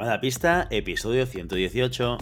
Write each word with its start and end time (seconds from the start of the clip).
Llamada 0.00 0.16
a 0.16 0.20
pista, 0.22 0.66
episodio 0.70 1.26
118. 1.26 2.16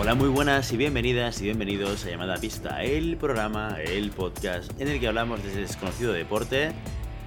Hola, 0.00 0.14
muy 0.16 0.28
buenas 0.28 0.72
y 0.72 0.76
bienvenidas 0.76 1.40
y 1.40 1.44
bienvenidos 1.44 2.04
a 2.04 2.10
Llamada 2.10 2.34
a 2.34 2.38
Pista, 2.38 2.82
el 2.82 3.16
programa, 3.16 3.76
el 3.80 4.10
podcast 4.10 4.72
en 4.80 4.88
el 4.88 4.98
que 4.98 5.06
hablamos 5.06 5.40
de 5.44 5.50
ese 5.50 5.60
desconocido 5.60 6.12
deporte 6.12 6.72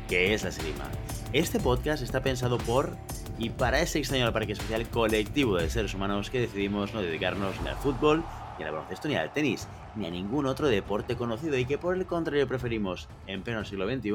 que 0.10 0.34
es 0.34 0.44
la 0.44 0.50
esgrima. 0.50 0.84
Este 1.32 1.62
podcast 1.62 2.04
está 2.04 2.22
pensado 2.22 2.58
por 2.58 2.98
y 3.40 3.52
para 3.52 3.80
ese 3.80 4.00
extraño 4.00 4.34
parque 4.34 4.52
especial 4.52 4.86
colectivo 4.90 5.56
de 5.56 5.70
seres 5.70 5.94
humanos 5.94 6.30
que 6.30 6.42
decidimos 6.42 6.94
no 6.94 7.02
dedicarnos 7.02 7.56
ni 7.62 7.70
al 7.70 7.78
fútbol, 7.78 8.22
ni 8.60 8.66
al 8.66 8.74
baloncesto, 8.74 9.08
ni 9.08 9.16
al 9.16 9.32
tenis, 9.32 9.70
ni 9.96 10.08
a 10.08 10.12
ningún 10.12 10.46
otro 10.46 10.68
deporte 10.68 11.16
conocido 11.16 11.58
y 11.58 11.64
que 11.64 11.78
por 11.78 11.96
el 11.96 12.06
contrario 12.06 12.50
preferimos, 12.50 13.08
en 13.28 13.44
pleno 13.44 13.64
siglo 13.64 13.88
XXI, 13.88 14.12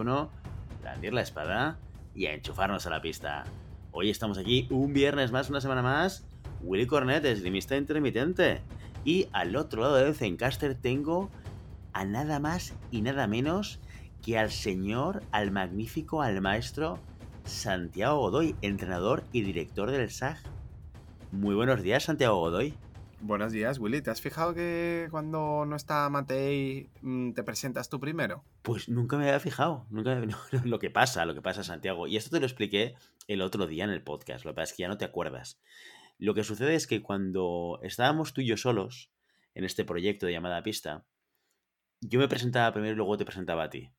blandir 0.82 1.14
la 1.14 1.22
espada 1.22 1.78
y 2.14 2.26
a 2.26 2.34
enchufarnos 2.34 2.86
a 2.86 2.90
la 2.90 3.00
pista. 3.00 3.44
Hoy 3.90 4.10
estamos 4.10 4.38
aquí 4.38 4.66
un 4.70 4.92
viernes 4.92 5.32
más, 5.32 5.50
una 5.50 5.60
semana 5.60 5.82
más. 5.82 6.24
Willy 6.62 6.86
Cornet, 6.86 7.24
esgrimista 7.24 7.76
intermitente. 7.76 8.60
Y 9.04 9.28
al 9.32 9.56
otro 9.56 9.82
lado 9.82 9.96
del 9.96 10.14
Zencaster 10.14 10.74
tengo 10.74 11.30
a 11.92 12.04
nada 12.04 12.38
más 12.38 12.74
y 12.90 13.02
nada 13.02 13.26
menos 13.26 13.80
que 14.22 14.38
al 14.38 14.50
señor, 14.50 15.22
al 15.32 15.50
magnífico, 15.50 16.22
al 16.22 16.40
maestro 16.40 16.98
Santiago 17.44 18.18
Godoy, 18.18 18.54
entrenador 18.62 19.24
y 19.32 19.42
director 19.42 19.90
del 19.90 20.10
SAG. 20.10 20.38
Muy 21.32 21.54
buenos 21.54 21.82
días, 21.82 22.04
Santiago 22.04 22.38
Godoy. 22.38 22.74
Buenos 23.24 23.52
días, 23.52 23.78
Willy. 23.78 24.02
¿Te 24.02 24.10
has 24.10 24.20
fijado 24.20 24.52
que 24.52 25.06
cuando 25.12 25.64
no 25.64 25.76
está 25.76 26.10
Matei 26.10 26.90
mm, 27.02 27.34
te 27.34 27.44
presentas 27.44 27.88
tú 27.88 28.00
primero? 28.00 28.42
Pues 28.62 28.88
nunca 28.88 29.16
me 29.16 29.28
había 29.28 29.38
fijado. 29.38 29.86
Nunca 29.90 30.16
no, 30.16 30.36
lo 30.64 30.80
que 30.80 30.90
pasa, 30.90 31.24
lo 31.24 31.32
que 31.32 31.40
pasa, 31.40 31.62
Santiago. 31.62 32.08
Y 32.08 32.16
esto 32.16 32.30
te 32.30 32.40
lo 32.40 32.46
expliqué 32.46 32.96
el 33.28 33.42
otro 33.42 33.68
día 33.68 33.84
en 33.84 33.90
el 33.90 34.02
podcast. 34.02 34.44
Lo 34.44 34.50
que 34.50 34.56
pasa 34.56 34.72
es 34.72 34.76
que 34.76 34.82
ya 34.82 34.88
no 34.88 34.98
te 34.98 35.04
acuerdas. 35.04 35.60
Lo 36.18 36.34
que 36.34 36.42
sucede 36.42 36.74
es 36.74 36.88
que 36.88 37.00
cuando 37.00 37.78
estábamos 37.84 38.32
tú 38.32 38.40
y 38.40 38.46
yo 38.46 38.56
solos 38.56 39.12
en 39.54 39.62
este 39.62 39.84
proyecto 39.84 40.26
de 40.26 40.32
llamada 40.32 40.64
pista, 40.64 41.04
yo 42.00 42.18
me 42.18 42.26
presentaba 42.26 42.72
primero 42.72 42.94
y 42.94 42.96
luego 42.96 43.18
te 43.18 43.24
presentaba 43.24 43.62
a 43.62 43.70
ti. 43.70 43.92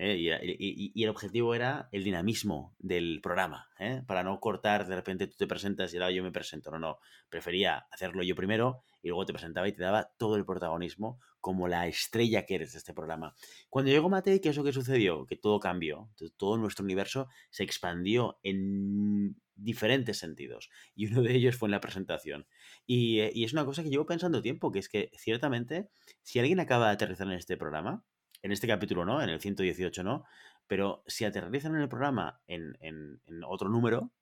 ¿Eh? 0.00 0.16
Y, 0.18 1.02
el 1.02 1.10
objetivo 1.10 1.54
era 1.54 1.88
el 1.92 2.04
dinamismo 2.04 2.74
del 2.78 3.20
programa, 3.22 3.68
¿eh? 3.78 4.02
para 4.06 4.22
no 4.24 4.40
cortar 4.40 4.86
de 4.86 4.96
repente 4.96 5.26
tú 5.26 5.36
te 5.36 5.46
presentas 5.46 5.92
y 5.92 5.98
ahora 5.98 6.10
yo 6.10 6.22
me 6.22 6.32
presento. 6.32 6.70
No, 6.70 6.78
no, 6.78 6.98
prefería 7.28 7.86
hacerlo 7.90 8.22
yo 8.22 8.34
primero 8.34 8.82
y 9.02 9.08
luego 9.08 9.26
te 9.26 9.32
presentaba 9.32 9.68
y 9.68 9.72
te 9.72 9.82
daba 9.82 10.10
todo 10.18 10.36
el 10.36 10.46
protagonismo 10.46 11.20
como 11.40 11.68
la 11.68 11.86
estrella 11.86 12.46
que 12.46 12.56
eres 12.56 12.72
de 12.72 12.78
este 12.78 12.94
programa. 12.94 13.34
Cuando 13.68 13.90
llegó 13.90 14.08
Matei, 14.08 14.40
¿qué 14.40 14.48
es 14.50 14.56
lo 14.56 14.64
que 14.64 14.72
sucedió? 14.72 15.26
Que 15.26 15.36
todo 15.36 15.60
cambió, 15.60 16.10
todo 16.36 16.56
nuestro 16.56 16.84
universo 16.84 17.28
se 17.50 17.64
expandió 17.64 18.38
en 18.42 19.36
diferentes 19.54 20.18
sentidos 20.18 20.70
y 20.94 21.06
uno 21.06 21.22
de 21.22 21.34
ellos 21.34 21.56
fue 21.56 21.68
en 21.68 21.72
la 21.72 21.80
presentación. 21.80 22.46
Y, 22.86 23.20
y 23.34 23.44
es 23.44 23.52
una 23.52 23.66
cosa 23.66 23.82
que 23.82 23.90
llevo 23.90 24.06
pensando 24.06 24.40
tiempo, 24.40 24.72
que 24.72 24.78
es 24.78 24.88
que 24.88 25.10
ciertamente 25.16 25.90
si 26.22 26.38
alguien 26.38 26.60
acaba 26.60 26.86
de 26.86 26.92
aterrizar 26.92 27.26
en 27.26 27.34
este 27.34 27.56
programa, 27.56 28.04
en 28.42 28.52
este 28.52 28.66
capítulo 28.66 29.04
no, 29.04 29.22
en 29.22 29.28
el 29.28 29.40
118 29.40 30.02
no, 30.02 30.24
pero 30.66 31.02
si 31.06 31.24
aterrizan 31.24 31.74
en 31.74 31.82
el 31.82 31.88
programa 31.88 32.40
en, 32.46 33.20
otro 33.46 33.68
número, 33.68 34.12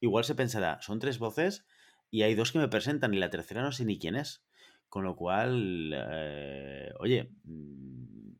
igual 0.00 0.24
se 0.24 0.34
pensará, 0.34 0.80
son 0.82 0.98
tres 0.98 1.18
voces 1.18 1.66
y 2.10 2.22
hay 2.22 2.34
dos 2.34 2.52
que 2.52 2.58
me 2.58 2.68
presentan 2.68 3.14
y 3.14 3.18
la 3.18 3.30
tercera 3.30 3.62
no 3.62 3.72
sé 3.72 3.84
ni 3.84 3.98
quién 3.98 4.16
es. 4.16 4.44
Con 4.88 5.04
lo 5.04 5.16
cual, 5.16 5.92
eh, 5.94 6.90
oye, 6.98 7.30
mm, 7.44 8.32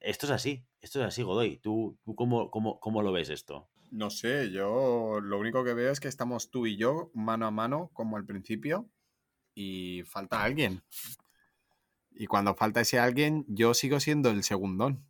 esto 0.00 0.26
es 0.26 0.32
así, 0.32 0.66
esto 0.82 1.00
es 1.00 1.06
así, 1.06 1.22
Godoy. 1.22 1.56
¿Tú, 1.58 1.98
tú 2.04 2.14
cómo, 2.14 2.50
cómo, 2.50 2.78
cómo 2.78 3.02
lo 3.02 3.10
ves 3.10 3.30
esto? 3.30 3.70
No 3.90 4.10
sé, 4.10 4.50
yo 4.50 5.20
lo 5.22 5.38
único 5.38 5.64
que 5.64 5.72
veo 5.72 5.90
es 5.90 6.00
que 6.00 6.08
estamos 6.08 6.50
tú 6.50 6.66
y 6.66 6.76
yo 6.76 7.10
mano 7.14 7.46
a 7.46 7.50
mano 7.50 7.90
como 7.94 8.16
al 8.16 8.26
principio 8.26 8.90
y 9.54 10.02
falta 10.04 10.42
alguien. 10.42 10.82
Y 12.14 12.26
cuando 12.26 12.54
falta 12.54 12.80
ese 12.80 12.98
alguien, 12.98 13.44
yo 13.48 13.74
sigo 13.74 13.98
siendo 14.00 14.30
el 14.30 14.44
segundón. 14.44 15.04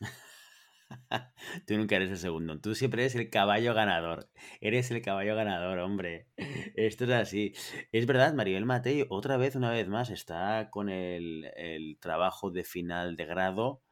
tú 1.66 1.76
nunca 1.76 1.96
eres 1.96 2.10
el 2.10 2.18
segundón, 2.18 2.60
tú 2.60 2.74
siempre 2.74 3.02
eres 3.02 3.14
el 3.14 3.30
caballo 3.30 3.74
ganador. 3.74 4.28
Eres 4.60 4.90
el 4.90 5.02
caballo 5.02 5.36
ganador, 5.36 5.78
hombre. 5.78 6.26
Esto 6.74 7.04
es 7.04 7.10
así. 7.10 7.54
Es 7.92 8.06
verdad, 8.06 8.34
Maribel 8.34 8.64
Matei, 8.64 9.06
otra 9.08 9.36
vez, 9.36 9.54
una 9.54 9.70
vez 9.70 9.88
más, 9.88 10.10
está 10.10 10.68
con 10.70 10.88
el, 10.88 11.98
trabajo 12.00 12.50
de 12.50 12.64
final 12.64 13.16
de 13.16 13.26
grado 13.26 13.82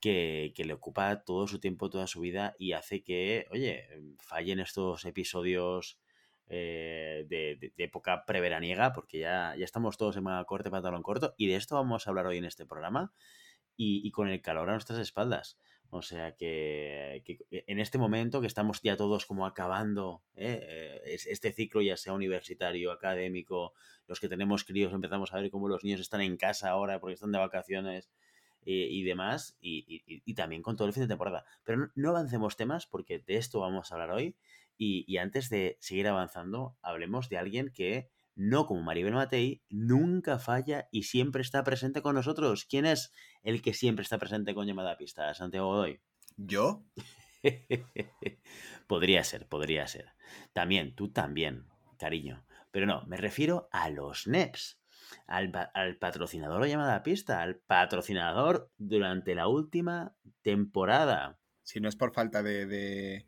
que, 0.00 0.52
que, 0.56 0.64
le 0.64 0.72
ocupa 0.72 1.24
todo 1.24 1.46
su 1.46 1.60
tiempo, 1.60 1.90
toda 1.90 2.06
su 2.06 2.20
vida 2.20 2.54
y 2.58 2.72
hace 2.72 3.02
que, 3.04 3.46
oye, 3.50 3.86
fallen 4.18 4.60
estos 4.60 5.04
episodios 5.04 6.00
eh, 6.52 7.26
de, 7.28 7.72
época 7.78 8.24
preveraniega, 8.26 8.92
porque 8.92 9.20
ya, 9.20 9.54
ya 9.56 9.64
estamos 9.64 9.96
todos 9.96 10.16
en 10.16 10.24
manga 10.24 10.44
corte, 10.44 10.68
pantalón 10.68 11.02
corto, 11.02 11.32
y 11.36 11.46
de 11.46 11.54
esto 11.54 11.76
vamos 11.76 12.06
a 12.06 12.10
hablar 12.10 12.26
hoy 12.26 12.38
en 12.38 12.44
este 12.44 12.66
programa, 12.66 13.12
y, 13.76 14.10
con 14.10 14.28
el 14.28 14.42
calor 14.42 14.68
a 14.68 14.72
nuestras 14.72 14.98
espaldas. 14.98 15.56
O 15.90 16.02
sea 16.02 16.36
que, 16.36 17.22
en 17.50 17.78
este 17.78 17.98
momento 17.98 18.40
que 18.40 18.46
estamos 18.46 18.82
ya 18.82 18.96
todos 18.96 19.26
como 19.26 19.46
acabando 19.46 20.22
¿eh? 20.36 20.60
Eh, 21.06 21.18
este 21.28 21.52
ciclo, 21.52 21.80
ya 21.80 21.96
sea 21.96 22.12
universitario, 22.12 22.92
académico, 22.92 23.72
los 24.06 24.20
que 24.20 24.28
tenemos 24.28 24.64
críos 24.64 24.92
empezamos 24.92 25.32
a 25.32 25.40
ver 25.40 25.50
cómo 25.50 25.68
los 25.68 25.82
niños 25.82 26.00
están 26.00 26.20
en 26.20 26.36
casa 26.36 26.68
ahora 26.70 27.00
porque 27.00 27.14
están 27.14 27.32
de 27.32 27.38
vacaciones 27.38 28.10
y, 28.62 29.02
demás, 29.04 29.56
y, 29.60 30.34
también 30.34 30.62
con 30.62 30.76
todo 30.76 30.86
el 30.86 30.92
fin 30.92 31.04
de 31.04 31.08
temporada. 31.08 31.44
Pero 31.64 31.78
no, 31.78 31.90
no 31.94 32.10
avancemos 32.10 32.56
temas 32.56 32.86
porque 32.86 33.20
de 33.20 33.36
esto 33.36 33.60
vamos 33.60 33.90
a 33.90 33.94
hablar 33.94 34.10
hoy 34.10 34.36
y, 34.82 35.18
antes 35.18 35.50
de 35.50 35.76
seguir 35.78 36.08
avanzando, 36.08 36.74
hablemos 36.80 37.28
de 37.28 37.36
alguien 37.36 37.70
que, 37.70 38.08
no 38.34 38.66
como 38.66 38.80
Maribel 38.80 39.12
Matei, 39.12 39.62
nunca 39.68 40.38
falla 40.38 40.88
y 40.90 41.02
siempre 41.02 41.42
está 41.42 41.62
presente 41.64 42.00
con 42.00 42.14
nosotros. 42.14 42.64
¿Quién 42.64 42.86
es 42.86 43.12
el 43.42 43.60
que 43.60 43.74
siempre 43.74 44.04
está 44.04 44.16
presente 44.16 44.54
con 44.54 44.66
llamada 44.66 44.92
a 44.92 44.96
pista? 44.96 45.34
Santiago 45.34 45.66
Godoy. 45.66 46.00
¿Yo? 46.38 46.86
podría 48.86 49.22
ser, 49.22 49.46
podría 49.48 49.86
ser. 49.86 50.14
También, 50.54 50.94
tú 50.94 51.12
también, 51.12 51.66
cariño. 51.98 52.46
Pero 52.70 52.86
no, 52.86 53.04
me 53.04 53.18
refiero 53.18 53.68
a 53.72 53.90
los 53.90 54.28
NEPs. 54.28 54.80
Al, 55.26 55.50
patrocinador 55.98 56.62
o 56.62 56.66
llamada 56.66 56.94
a 56.94 57.02
pista, 57.02 57.42
al 57.42 57.56
patrocinador 57.56 58.70
durante 58.78 59.34
la 59.34 59.46
última 59.46 60.16
temporada. 60.40 61.38
Si 61.62 61.80
no 61.80 61.88
es 61.90 61.96
por 61.96 62.14
falta 62.14 62.42
de, 62.42 62.64
de 62.64 63.26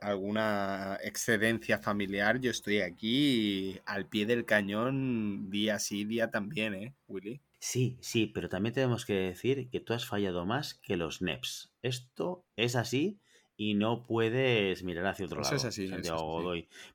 alguna 0.00 0.98
excedencia 1.02 1.78
familiar, 1.78 2.40
yo 2.40 2.50
estoy 2.50 2.80
aquí 2.80 3.78
al 3.86 4.06
pie 4.06 4.26
del 4.26 4.44
cañón 4.44 5.50
día 5.50 5.78
sí, 5.78 6.04
día 6.04 6.30
también, 6.30 6.74
¿eh, 6.74 6.94
Willy? 7.06 7.40
Sí, 7.58 7.96
sí, 8.00 8.26
pero 8.26 8.48
también 8.48 8.74
tenemos 8.74 9.06
que 9.06 9.14
decir 9.14 9.70
que 9.70 9.80
tú 9.80 9.94
has 9.94 10.06
fallado 10.06 10.44
más 10.44 10.74
que 10.74 10.96
los 10.96 11.22
NEPs. 11.22 11.72
Esto 11.80 12.44
es 12.56 12.76
así 12.76 13.20
y 13.56 13.74
no 13.74 14.02
puedes 14.02 14.82
mirar 14.82 15.06
hacia 15.06 15.26
otro 15.26 15.40
lado. 15.40 15.54
Es 15.54 15.64
así, 15.64 15.90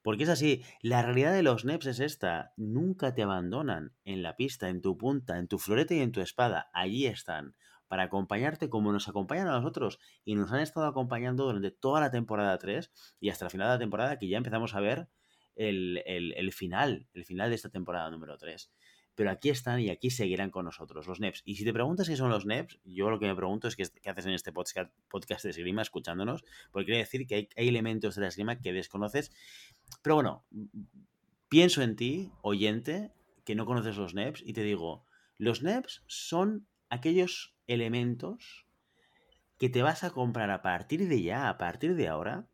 Porque 0.03 0.23
es 0.23 0.29
así. 0.29 0.63
La 0.81 1.01
realidad 1.01 1.33
de 1.33 1.43
los 1.43 1.65
NEPs 1.65 1.87
es 1.87 1.99
esta. 1.99 2.53
Nunca 2.57 3.13
te 3.13 3.23
abandonan 3.23 3.93
en 4.03 4.21
la 4.21 4.35
pista, 4.35 4.69
en 4.69 4.81
tu 4.81 4.97
punta, 4.97 5.37
en 5.39 5.47
tu 5.47 5.57
floreta 5.57 5.93
y 5.95 6.01
en 6.01 6.11
tu 6.11 6.21
espada. 6.21 6.69
Allí 6.73 7.07
están 7.07 7.55
para 7.89 8.03
acompañarte 8.03 8.69
como 8.69 8.93
nos 8.93 9.09
acompañan 9.09 9.47
a 9.47 9.51
nosotros 9.51 9.99
y 10.23 10.35
nos 10.35 10.53
han 10.53 10.61
estado 10.61 10.85
acompañando 10.85 11.45
durante 11.45 11.71
toda 11.71 11.99
la 11.99 12.11
temporada 12.11 12.57
3 12.57 12.91
y 13.19 13.29
hasta 13.29 13.45
el 13.45 13.51
final 13.51 13.67
de 13.67 13.73
la 13.73 13.79
temporada 13.79 14.19
que 14.19 14.29
ya 14.29 14.37
empezamos 14.37 14.75
a 14.75 14.79
ver 14.79 15.09
el, 15.55 16.53
final, 16.53 17.07
el 17.13 17.25
final 17.25 17.49
de 17.49 17.55
esta 17.55 17.69
temporada 17.69 18.09
número 18.11 18.37
3. 18.37 18.71
Pero 19.15 19.31
aquí 19.31 19.49
están 19.49 19.81
y 19.81 19.89
aquí 19.89 20.11
seguirán 20.11 20.51
con 20.51 20.65
nosotros, 20.65 21.07
los 21.07 21.19
NEPs. 21.19 21.41
Y 21.43 21.55
si 21.55 21.65
te 21.65 21.73
preguntas 21.73 22.07
qué 22.07 22.15
son 22.15 22.29
los 22.29 22.45
NEPs, 22.45 22.79
yo 22.85 23.09
lo 23.09 23.19
que 23.19 23.25
me 23.25 23.35
pregunto 23.35 23.67
es 23.67 23.75
qué, 23.75 23.83
haces 24.09 24.25
en 24.27 24.33
este 24.33 24.53
podcast, 24.53 24.93
podcast 25.09 25.43
de 25.43 25.49
esgrima 25.49 25.81
escuchándonos, 25.81 26.45
porque 26.71 26.85
quiere 26.85 26.99
decir 26.99 27.25
que 27.27 27.35
hay, 27.35 27.49
hay 27.57 27.67
elementos 27.67 28.15
de 28.15 28.21
la 28.21 28.27
esgrima 28.27 28.61
que 28.61 28.71
desconoces. 28.71 29.31
Pero 30.03 30.15
bueno, 30.15 30.45
pienso 31.49 31.81
en 31.81 31.95
ti, 31.95 32.31
oyente, 32.43 33.11
que 33.43 33.55
no 33.55 33.65
conoces 33.65 33.97
los 33.97 34.13
NEPs, 34.13 34.43
y 34.45 34.53
te 34.53 34.61
digo, 34.61 35.05
los 35.37 35.63
NEPs 35.63 36.03
son 36.05 36.67
aquellos 36.89 37.55
elementos 37.67 38.65
que 39.57 39.69
te 39.69 39.83
vas 39.83 40.03
a 40.03 40.11
comprar 40.11 40.49
a 40.51 40.61
partir 40.61 41.07
de 41.07 41.21
ya, 41.21 41.49
a 41.49 41.57
partir 41.57 41.95
de 41.95 42.07
ahora, 42.07 42.47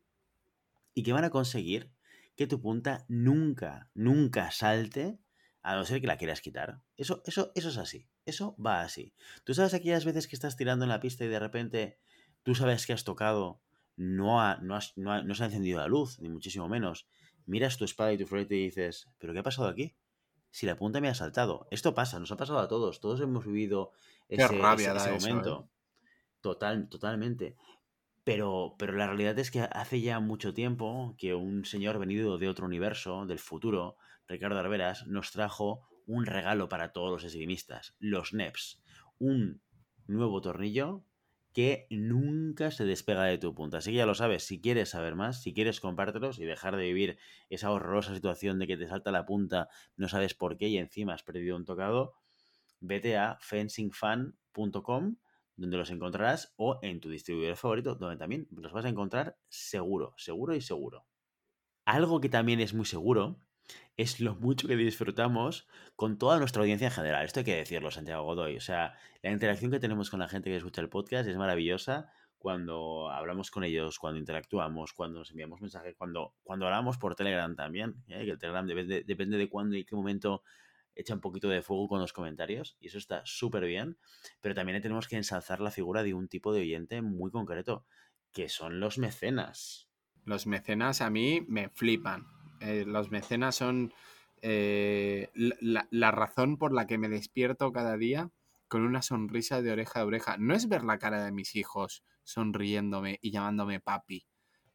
y 0.94 1.02
que 1.02 1.12
van 1.12 1.24
a 1.24 1.30
conseguir 1.30 1.92
que 2.36 2.46
tu 2.46 2.60
punta 2.60 3.04
nunca, 3.08 3.90
nunca 3.94 4.50
salte, 4.50 5.18
a 5.62 5.74
no 5.74 5.84
ser 5.84 6.00
que 6.00 6.06
la 6.06 6.16
quieras 6.16 6.40
quitar. 6.40 6.80
Eso, 6.96 7.22
eso, 7.26 7.50
eso 7.54 7.70
es 7.70 7.76
así. 7.76 8.08
Eso 8.24 8.56
va 8.64 8.82
así. 8.82 9.14
Tú 9.44 9.54
sabes 9.54 9.74
aquellas 9.74 10.04
veces 10.04 10.28
que 10.28 10.36
estás 10.36 10.56
tirando 10.56 10.84
en 10.84 10.90
la 10.90 11.00
pista 11.00 11.24
y 11.24 11.28
de 11.28 11.40
repente 11.40 11.98
tú 12.42 12.54
sabes 12.54 12.86
que 12.86 12.92
has 12.92 13.04
tocado, 13.04 13.60
no, 13.96 14.40
ha, 14.40 14.58
no, 14.58 14.78
no, 14.96 15.34
se 15.34 15.42
ha 15.42 15.46
encendido 15.46 15.80
la 15.80 15.88
luz, 15.88 16.20
ni 16.20 16.28
muchísimo 16.28 16.68
menos. 16.68 17.08
Miras 17.46 17.76
tu 17.76 17.84
espada 17.84 18.12
y 18.12 18.18
tu 18.18 18.26
florete 18.26 18.56
y 18.56 18.64
dices, 18.66 19.08
¿pero 19.18 19.32
qué 19.32 19.40
ha 19.40 19.44
pasado 19.44 19.68
aquí? 19.68 19.96
Si 20.56 20.64
la 20.64 20.74
punta 20.74 21.02
me 21.02 21.08
ha 21.10 21.14
saltado. 21.14 21.68
Esto 21.70 21.92
pasa, 21.92 22.18
nos 22.18 22.32
ha 22.32 22.38
pasado 22.38 22.60
a 22.60 22.66
todos. 22.66 22.98
Todos 23.00 23.20
hemos 23.20 23.44
vivido 23.44 23.92
ese, 24.26 24.48
rabia 24.48 24.94
momento. 24.94 25.68
¿eh? 25.68 26.08
Total, 26.40 26.88
totalmente. 26.88 27.58
Pero, 28.24 28.74
pero 28.78 28.94
la 28.94 29.06
realidad 29.06 29.38
es 29.38 29.50
que 29.50 29.60
hace 29.60 30.00
ya 30.00 30.18
mucho 30.18 30.54
tiempo 30.54 31.14
que 31.18 31.34
un 31.34 31.66
señor 31.66 31.98
venido 31.98 32.38
de 32.38 32.48
otro 32.48 32.64
universo, 32.64 33.26
del 33.26 33.38
futuro, 33.38 33.98
Ricardo 34.26 34.58
Arberas, 34.58 35.06
nos 35.06 35.30
trajo 35.30 35.82
un 36.06 36.24
regalo 36.24 36.70
para 36.70 36.94
todos 36.94 37.10
los 37.10 37.24
esgrimistas, 37.24 37.94
los 37.98 38.32
NEPs. 38.32 38.80
Un 39.18 39.60
nuevo 40.06 40.40
tornillo 40.40 41.04
que 41.56 41.86
nunca 41.88 42.70
se 42.70 42.84
despega 42.84 43.24
de 43.24 43.38
tu 43.38 43.54
punta. 43.54 43.78
Así 43.78 43.90
que 43.90 43.96
ya 43.96 44.04
lo 44.04 44.14
sabes, 44.14 44.44
si 44.44 44.60
quieres 44.60 44.90
saber 44.90 45.14
más, 45.14 45.40
si 45.40 45.54
quieres 45.54 45.80
compártelos 45.80 46.38
y 46.38 46.44
dejar 46.44 46.76
de 46.76 46.82
vivir 46.82 47.16
esa 47.48 47.70
horrorosa 47.70 48.14
situación 48.14 48.58
de 48.58 48.66
que 48.66 48.76
te 48.76 48.86
salta 48.86 49.10
la 49.10 49.24
punta, 49.24 49.70
no 49.96 50.06
sabes 50.06 50.34
por 50.34 50.58
qué 50.58 50.68
y 50.68 50.76
encima 50.76 51.14
has 51.14 51.22
perdido 51.22 51.56
un 51.56 51.64
tocado, 51.64 52.12
vete 52.80 53.16
a 53.16 53.38
fencingfan.com 53.40 55.16
donde 55.56 55.78
los 55.78 55.88
encontrarás, 55.88 56.52
o 56.58 56.78
en 56.82 57.00
tu 57.00 57.08
distribuidor 57.08 57.56
favorito, 57.56 57.94
donde 57.94 58.18
también 58.18 58.48
los 58.50 58.74
vas 58.74 58.84
a 58.84 58.90
encontrar 58.90 59.38
seguro, 59.48 60.12
seguro 60.18 60.54
y 60.54 60.60
seguro. 60.60 61.06
Algo 61.86 62.20
que 62.20 62.28
también 62.28 62.60
es 62.60 62.74
muy 62.74 62.84
seguro 62.84 63.40
es 63.96 64.20
lo 64.20 64.34
mucho 64.34 64.68
que 64.68 64.76
disfrutamos 64.76 65.66
con 65.94 66.18
toda 66.18 66.38
nuestra 66.38 66.62
audiencia 66.62 66.88
en 66.88 66.92
general. 66.92 67.24
Esto 67.24 67.40
hay 67.40 67.44
que 67.44 67.56
decirlo, 67.56 67.90
Santiago 67.90 68.24
Godoy. 68.24 68.56
O 68.56 68.60
sea, 68.60 68.94
la 69.22 69.30
interacción 69.30 69.70
que 69.70 69.80
tenemos 69.80 70.10
con 70.10 70.20
la 70.20 70.28
gente 70.28 70.50
que 70.50 70.56
escucha 70.56 70.80
el 70.80 70.88
podcast 70.88 71.28
es 71.28 71.36
maravillosa 71.36 72.10
cuando 72.38 73.10
hablamos 73.10 73.50
con 73.50 73.64
ellos, 73.64 73.98
cuando 73.98 74.20
interactuamos, 74.20 74.92
cuando 74.92 75.20
nos 75.20 75.30
enviamos 75.30 75.60
mensajes, 75.60 75.94
cuando, 75.96 76.34
cuando 76.42 76.66
hablamos 76.66 76.98
por 76.98 77.14
Telegram 77.14 77.56
también. 77.56 78.04
¿eh? 78.08 78.20
El 78.20 78.38
Telegram 78.38 78.66
depende, 78.66 79.02
depende 79.04 79.38
de 79.38 79.48
cuándo 79.48 79.76
y 79.76 79.84
qué 79.84 79.96
momento 79.96 80.42
echa 80.94 81.14
un 81.14 81.20
poquito 81.20 81.48
de 81.48 81.62
fuego 81.62 81.88
con 81.88 82.00
los 82.00 82.12
comentarios 82.12 82.76
y 82.80 82.88
eso 82.88 82.98
está 82.98 83.22
súper 83.24 83.64
bien, 83.64 83.98
pero 84.40 84.54
también 84.54 84.80
tenemos 84.80 85.08
que 85.08 85.16
ensalzar 85.16 85.60
la 85.60 85.70
figura 85.70 86.02
de 86.02 86.14
un 86.14 86.28
tipo 86.28 86.52
de 86.52 86.60
oyente 86.60 87.02
muy 87.02 87.30
concreto, 87.30 87.84
que 88.32 88.48
son 88.48 88.80
los 88.80 88.98
mecenas. 88.98 89.88
Los 90.24 90.46
mecenas 90.46 91.00
a 91.00 91.10
mí 91.10 91.44
me 91.48 91.68
flipan. 91.68 92.35
Eh, 92.60 92.84
los 92.86 93.10
mecenas 93.10 93.56
son 93.56 93.92
eh, 94.42 95.30
la, 95.34 95.86
la, 95.90 96.10
razón 96.10 96.56
por 96.56 96.72
la 96.72 96.86
que 96.86 96.98
me 96.98 97.08
despierto 97.08 97.72
cada 97.72 97.96
día 97.96 98.30
con 98.68 98.82
una 98.82 99.02
sonrisa 99.02 99.62
de 99.62 99.72
oreja 99.72 100.00
a 100.00 100.04
oreja. 100.04 100.36
No 100.38 100.54
es 100.54 100.68
ver 100.68 100.84
la 100.84 100.98
cara 100.98 101.24
de 101.24 101.32
mis 101.32 101.54
hijos 101.56 102.02
sonriéndome 102.24 103.18
y 103.22 103.30
llamándome 103.30 103.80
papi. 103.80 104.26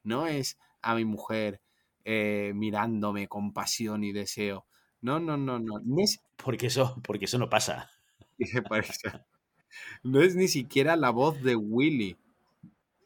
No 0.03 0.27
es 0.27 0.57
a 0.81 0.95
mi 0.95 1.05
mujer 1.05 1.61
eh, 2.05 2.53
mirándome 2.55 3.27
con 3.27 3.53
pasión 3.53 4.03
y 4.03 4.11
deseo. 4.11 4.65
No, 5.01 5.19
no, 5.19 5.37
no, 5.37 5.59
no. 5.59 5.81
Porque, 6.37 6.67
eso, 6.67 6.99
porque 7.03 7.25
eso 7.25 7.37
no 7.37 7.49
pasa. 7.49 7.89
no 10.03 10.21
es 10.21 10.35
ni 10.35 10.47
siquiera 10.47 10.95
la 10.95 11.09
voz 11.09 11.41
de 11.41 11.55
Willy 11.55 12.17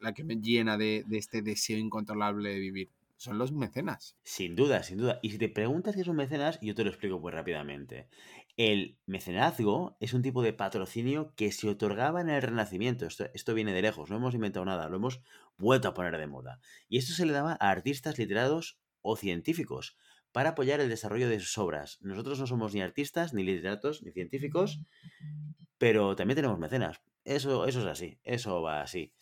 la 0.01 0.13
que 0.13 0.23
me 0.23 0.35
llena 0.35 0.77
de, 0.77 1.03
este 1.11 1.41
deseo 1.41 1.77
incontrolable 1.77 2.49
de 2.49 2.59
vivir. 2.59 2.91
Son 3.17 3.37
los 3.37 3.51
mecenas. 3.51 4.17
Sin 4.23 4.55
duda, 4.55 4.83
sin 4.83 4.97
duda. 4.97 5.19
Y 5.21 5.31
si 5.31 5.37
te 5.37 5.49
preguntas 5.49 5.95
qué 5.95 6.01
es 6.01 6.07
un 6.07 6.17
mecenas, 6.17 6.59
yo 6.61 6.75
te 6.75 6.83
lo 6.83 6.89
explico 6.89 7.19
muy 7.19 7.31
rápidamente. 7.31 8.09
El 8.57 8.97
mecenazgo 9.05 9.97
es 9.99 10.13
un 10.13 10.21
tipo 10.21 10.41
de 10.41 10.53
patrocinio 10.53 11.33
que 11.35 11.51
se 11.51 11.69
otorgaba 11.69 12.21
en 12.21 12.29
el 12.29 12.41
Renacimiento. 12.41 13.05
Esto, 13.05 13.27
esto, 13.33 13.53
viene 13.53 13.73
de 13.73 13.81
lejos, 13.81 14.09
no 14.09 14.17
hemos 14.17 14.35
inventado 14.35 14.65
nada, 14.65 14.89
lo 14.89 14.97
hemos 14.97 15.21
vuelto 15.57 15.87
a 15.87 15.93
poner 15.93 16.17
de 16.17 16.27
moda. 16.27 16.59
Y 16.87 16.97
esto 16.97 17.13
se 17.13 17.25
le 17.25 17.33
daba 17.33 17.57
a 17.59 17.69
artistas 17.69 18.17
literados 18.17 18.79
o 19.01 19.15
científicos 19.15 19.97
para 20.31 20.49
apoyar 20.49 20.81
el 20.81 20.89
desarrollo 20.89 21.29
de 21.29 21.39
sus 21.39 21.57
obras. 21.57 21.97
Nosotros 22.01 22.39
no 22.39 22.47
somos 22.47 22.73
ni 22.73 22.81
artistas, 22.81 23.33
ni 23.33 23.43
literatos, 23.43 24.03
ni 24.03 24.11
científicos, 24.11 24.81
pero 25.77 26.15
también 26.17 26.35
tenemos 26.35 26.59
mecenas. 26.59 27.01
Eso, 27.23 27.65
eso 27.65 27.79
es 27.79 27.85
así, 27.85 28.19
eso 28.23 28.61
va 28.61 28.81
así. 28.81 29.13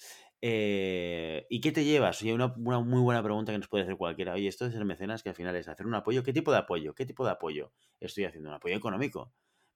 Eh, 0.46 1.48
¿Y 1.50 1.62
qué 1.62 1.72
te 1.72 1.86
llevas? 1.86 2.22
Oye, 2.22 2.34
una, 2.34 2.48
muy 2.50 3.02
buena 3.02 3.24
pregunta 3.24 3.54
que 3.54 3.58
nos 3.60 3.70
puede 3.70 3.86
hacer 3.86 3.96
cualquiera. 3.96 4.34
Oye, 4.34 4.50
esto 4.50 4.66
de 4.66 4.72
ser 4.74 4.84
mecenas, 4.84 5.24
que 5.24 5.30
al 5.30 5.36
final 5.36 5.56
es 5.56 5.70
hacer 5.70 5.86
un 5.88 5.96
apoyo. 5.96 6.22
¿Qué 6.22 6.34
tipo 6.34 6.52
de 6.52 6.58
apoyo? 6.58 6.94
¿Qué 6.94 7.06
tipo 7.06 7.24
de 7.26 7.32
apoyo 7.32 7.72
estoy 8.02 8.26
haciendo? 8.26 8.50
Un 8.50 8.56
apoyo 8.56 8.76
económico 8.76 9.32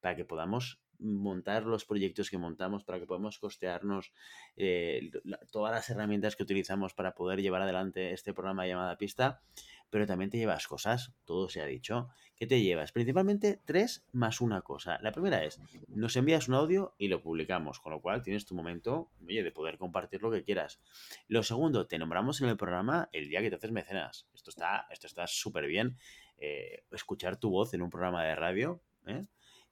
para 0.07 0.15
que 0.15 0.23
podamos 0.23 0.79
montar 0.99 1.63
los 1.63 1.83
proyectos 1.83 2.29
que 2.29 2.37
montamos, 2.37 2.85
para 2.85 2.97
que 2.97 3.05
podamos 3.05 3.39
costearnos 3.39 4.13
eh, 4.55 5.11
todas 5.51 5.73
las 5.73 5.89
herramientas 5.89 6.37
que 6.37 6.43
utilizamos 6.43 6.93
para 6.93 7.13
poder 7.13 7.41
llevar 7.41 7.61
adelante 7.61 8.13
este 8.13 8.33
programa 8.33 8.65
llamada 8.65 8.97
Pista 8.97 9.41
pero 9.89 10.05
también 10.05 10.29
te 10.29 10.37
llevas 10.37 10.67
cosas, 10.67 11.13
todo 11.25 11.49
se 11.49 11.61
ha 11.61 11.65
dicho. 11.65 12.09
¿Qué 12.35 12.45
te 12.45 12.61
llevas? 12.61 12.91
Principalmente 12.91 13.61
tres 13.65 14.05
más 14.11 14.41
una 14.41 14.61
cosa. 14.61 14.99
La 15.01 15.11
primera 15.11 15.43
es, 15.43 15.59
nos 15.87 16.15
envías 16.15 16.47
un 16.47 16.55
audio 16.55 16.93
y 16.97 17.07
lo 17.07 17.21
publicamos, 17.21 17.79
con 17.79 17.93
lo 17.93 18.01
cual 18.01 18.21
tienes 18.21 18.45
tu 18.45 18.53
momento, 18.53 19.09
oye, 19.25 19.43
de 19.43 19.51
poder 19.51 19.77
compartir 19.77 20.21
lo 20.21 20.31
que 20.31 20.43
quieras. 20.43 20.81
Lo 21.27 21.41
segundo, 21.43 21.87
te 21.87 21.97
nombramos 21.97 22.41
en 22.41 22.49
el 22.49 22.57
programa 22.57 23.09
el 23.13 23.29
día 23.29 23.41
que 23.41 23.49
te 23.49 23.55
haces 23.55 23.71
mecenas. 23.71 24.27
Esto 24.33 24.49
está 24.49 24.87
esto 24.91 25.07
está 25.07 25.25
súper 25.25 25.67
bien, 25.67 25.97
eh, 26.37 26.83
escuchar 26.91 27.37
tu 27.37 27.49
voz 27.49 27.73
en 27.73 27.81
un 27.81 27.89
programa 27.89 28.23
de 28.25 28.35
radio. 28.35 28.81
¿eh? 29.05 29.25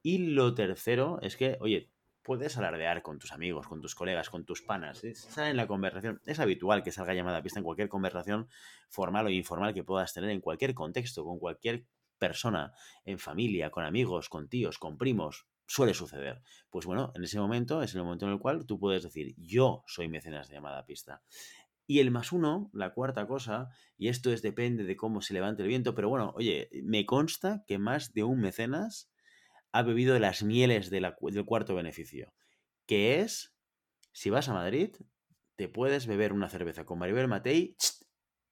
Y 0.05 0.19
lo 0.19 0.53
tercero 0.53 1.17
es 1.23 1.35
que, 1.35 1.57
oye, 1.61 1.89
puedes 2.21 2.55
alardear 2.59 3.01
con 3.01 3.17
tus 3.17 3.31
amigos, 3.31 3.67
con 3.67 3.81
tus 3.81 3.95
colegas, 3.95 4.29
con 4.29 4.45
tus 4.45 4.61
panas. 4.61 5.01
Sale 5.15 5.49
en 5.49 5.57
la 5.57 5.65
conversación. 5.65 6.21
Es 6.27 6.39
habitual 6.39 6.83
que 6.83 6.91
salga 6.91 7.15
llamada 7.15 7.39
a 7.39 7.41
pista 7.41 7.57
en 7.57 7.63
cualquier 7.63 7.89
conversación 7.89 8.47
formal 8.87 9.25
o 9.25 9.29
informal 9.31 9.73
que 9.73 9.83
puedas 9.83 10.13
tener 10.13 10.29
en 10.29 10.41
cualquier 10.41 10.75
contexto, 10.75 11.25
con 11.25 11.39
cualquier 11.39 11.87
persona, 12.19 12.71
en 13.03 13.17
familia, 13.17 13.71
con 13.71 13.83
amigos, 13.83 14.29
con 14.29 14.47
tíos, 14.47 14.77
con 14.77 14.99
primos. 14.99 15.47
Suele 15.65 15.95
suceder. 15.95 16.43
Pues 16.69 16.85
bueno, 16.85 17.11
en 17.15 17.23
ese 17.23 17.39
momento 17.39 17.81
es 17.81 17.95
el 17.95 18.03
momento 18.03 18.27
en 18.27 18.33
el 18.33 18.39
cual 18.39 18.67
tú 18.67 18.79
puedes 18.79 19.01
decir, 19.01 19.33
yo 19.39 19.83
soy 19.87 20.07
mecenas 20.07 20.49
de 20.49 20.53
llamada 20.53 20.77
a 20.77 20.85
pista. 20.85 21.23
Y 21.87 21.97
el 21.97 22.11
más 22.11 22.31
uno, 22.31 22.69
la 22.73 22.93
cuarta 22.93 23.25
cosa, 23.25 23.69
y 23.97 24.09
esto 24.09 24.31
es 24.31 24.43
depende 24.43 24.83
de 24.83 24.95
cómo 24.95 25.21
se 25.21 25.33
levante 25.33 25.63
el 25.63 25.67
viento, 25.67 25.95
pero 25.95 26.09
bueno, 26.09 26.31
oye, 26.35 26.69
me 26.83 27.07
consta 27.07 27.63
que 27.65 27.79
más 27.79 28.13
de 28.13 28.23
un 28.23 28.39
mecenas 28.39 29.09
ha 29.75 29.81
bebido 29.81 30.13
de 30.13 30.21
las 30.21 30.41
mieles 30.41 30.89
del 30.89 31.13
cuarto 31.45 31.75
beneficio, 31.75 32.33
que 32.85 33.19
es, 33.19 33.57
si 34.13 34.29
vas 34.29 34.47
a 34.47 34.53
Madrid, 34.53 34.95
te 35.57 35.67
puedes 35.67 36.07
beber 36.07 36.31
una 36.31 36.47
cerveza 36.47 36.85
con 36.85 36.97
Maribel 36.97 37.27
Matei 37.27 37.75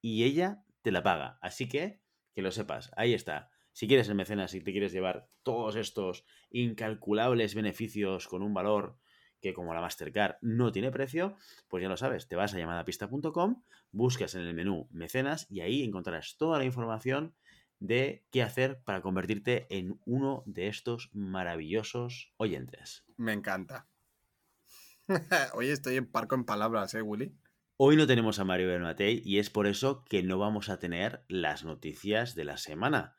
y 0.01 0.25
ella 0.25 0.65
te 0.81 0.91
la 0.91 1.01
paga. 1.01 1.39
Así 1.41 1.69
que, 1.69 2.01
que 2.33 2.41
lo 2.41 2.51
sepas, 2.51 2.91
ahí 2.97 3.13
está. 3.13 3.51
Si 3.71 3.87
quieres 3.87 4.09
el 4.09 4.15
mecenas 4.15 4.53
y 4.53 4.59
te 4.59 4.73
quieres 4.73 4.91
llevar 4.91 5.29
todos 5.43 5.77
estos 5.77 6.25
incalculables 6.49 7.55
beneficios 7.55 8.27
con 8.27 8.43
un 8.43 8.53
valor 8.53 8.97
que 9.39 9.53
como 9.53 9.73
la 9.73 9.79
Mastercard 9.79 10.35
no 10.41 10.73
tiene 10.73 10.91
precio, 10.91 11.37
pues 11.69 11.81
ya 11.81 11.87
lo 11.87 11.95
sabes, 11.95 12.27
te 12.27 12.35
vas 12.35 12.53
a 12.53 12.57
llamadapista.com, 12.57 13.63
buscas 13.91 14.35
en 14.35 14.41
el 14.41 14.53
menú 14.53 14.89
mecenas 14.91 15.49
y 15.49 15.61
ahí 15.61 15.83
encontrarás 15.83 16.35
toda 16.37 16.59
la 16.59 16.65
información 16.65 17.33
de 17.83 18.23
qué 18.31 18.41
hacer 18.41 18.81
para 18.85 19.01
convertirte 19.01 19.67
en 19.69 19.99
uno 20.05 20.41
de 20.45 20.67
estos 20.67 21.09
maravillosos 21.11 22.31
oyentes. 22.37 23.03
Me 23.17 23.33
encanta. 23.33 23.89
Hoy 25.53 25.67
estoy 25.67 25.97
en 25.97 26.09
parco 26.09 26.35
en 26.35 26.45
palabras, 26.45 26.93
¿eh, 26.93 27.01
Willy? 27.01 27.35
Hoy 27.75 27.97
no 27.97 28.07
tenemos 28.07 28.39
a 28.39 28.45
Mario 28.45 28.79
Matei 28.79 29.21
y 29.25 29.39
es 29.39 29.49
por 29.49 29.67
eso 29.67 30.05
que 30.05 30.23
no 30.23 30.37
vamos 30.37 30.69
a 30.69 30.79
tener 30.79 31.25
las 31.27 31.65
noticias 31.65 32.35
de 32.35 32.45
la 32.45 32.55
semana. 32.55 33.17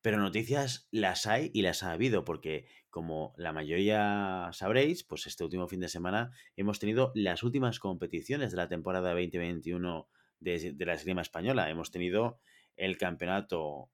Pero 0.00 0.18
noticias 0.18 0.86
las 0.92 1.26
hay 1.26 1.50
y 1.52 1.62
las 1.62 1.82
ha 1.82 1.90
habido, 1.90 2.24
porque 2.24 2.68
como 2.90 3.34
la 3.36 3.52
mayoría 3.52 4.48
sabréis, 4.52 5.02
pues 5.02 5.26
este 5.26 5.42
último 5.42 5.66
fin 5.66 5.80
de 5.80 5.88
semana 5.88 6.30
hemos 6.54 6.78
tenido 6.78 7.10
las 7.16 7.42
últimas 7.42 7.80
competiciones 7.80 8.52
de 8.52 8.58
la 8.58 8.68
temporada 8.68 9.10
2021 9.10 10.08
de, 10.38 10.72
de 10.72 10.86
la 10.86 10.94
esgrima 10.94 11.22
española. 11.22 11.68
Hemos 11.68 11.90
tenido 11.90 12.38
el 12.78 12.96
campeonato 12.96 13.90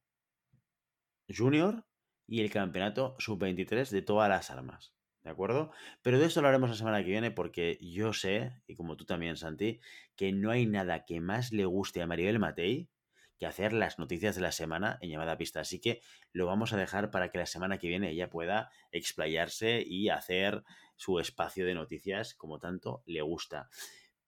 junior 1.29 1.85
y 2.27 2.41
el 2.41 2.51
campeonato 2.51 3.17
sub-23 3.19 3.89
de 3.91 4.03
todas 4.03 4.29
las 4.29 4.51
armas. 4.51 4.95
¿De 5.23 5.31
acuerdo? 5.31 5.73
Pero 6.03 6.19
de 6.19 6.27
esto 6.27 6.43
lo 6.43 6.49
haremos 6.49 6.69
la 6.69 6.77
semana 6.77 7.03
que 7.03 7.11
viene 7.11 7.31
porque 7.31 7.79
yo 7.81 8.13
sé, 8.13 8.53
y 8.67 8.77
como 8.77 8.97
tú 8.97 9.07
también, 9.07 9.39
Santi, 9.39 9.81
que 10.17 10.33
no 10.33 10.51
hay 10.51 10.67
nada 10.67 11.07
que 11.07 11.21
más 11.21 11.51
le 11.51 11.65
guste 11.65 12.03
a 12.03 12.07
Maribel 12.07 12.39
Matei 12.39 12.91
que 13.39 13.47
hacer 13.47 13.73
las 13.73 13.99
noticias 13.99 14.37
de 14.37 14.43
la 14.43 14.53
semana 14.53 14.99
en 15.01 15.11
llamada 15.11 15.39
pista. 15.39 15.61
Así 15.61 15.81
que 15.81 16.03
lo 16.33 16.47
vamos 16.47 16.73
a 16.73 16.77
dejar 16.77 17.11
para 17.11 17.31
que 17.31 17.39
la 17.39 17.47
semana 17.47 17.79
que 17.79 17.89
viene 17.89 18.11
ella 18.11 18.29
pueda 18.29 18.71
explayarse 18.93 19.83
y 19.85 20.11
hacer 20.11 20.63
su 20.97 21.19
espacio 21.19 21.65
de 21.65 21.75
noticias 21.75 22.35
como 22.35 22.59
tanto 22.59 23.03
le 23.07 23.23
gusta 23.23 23.71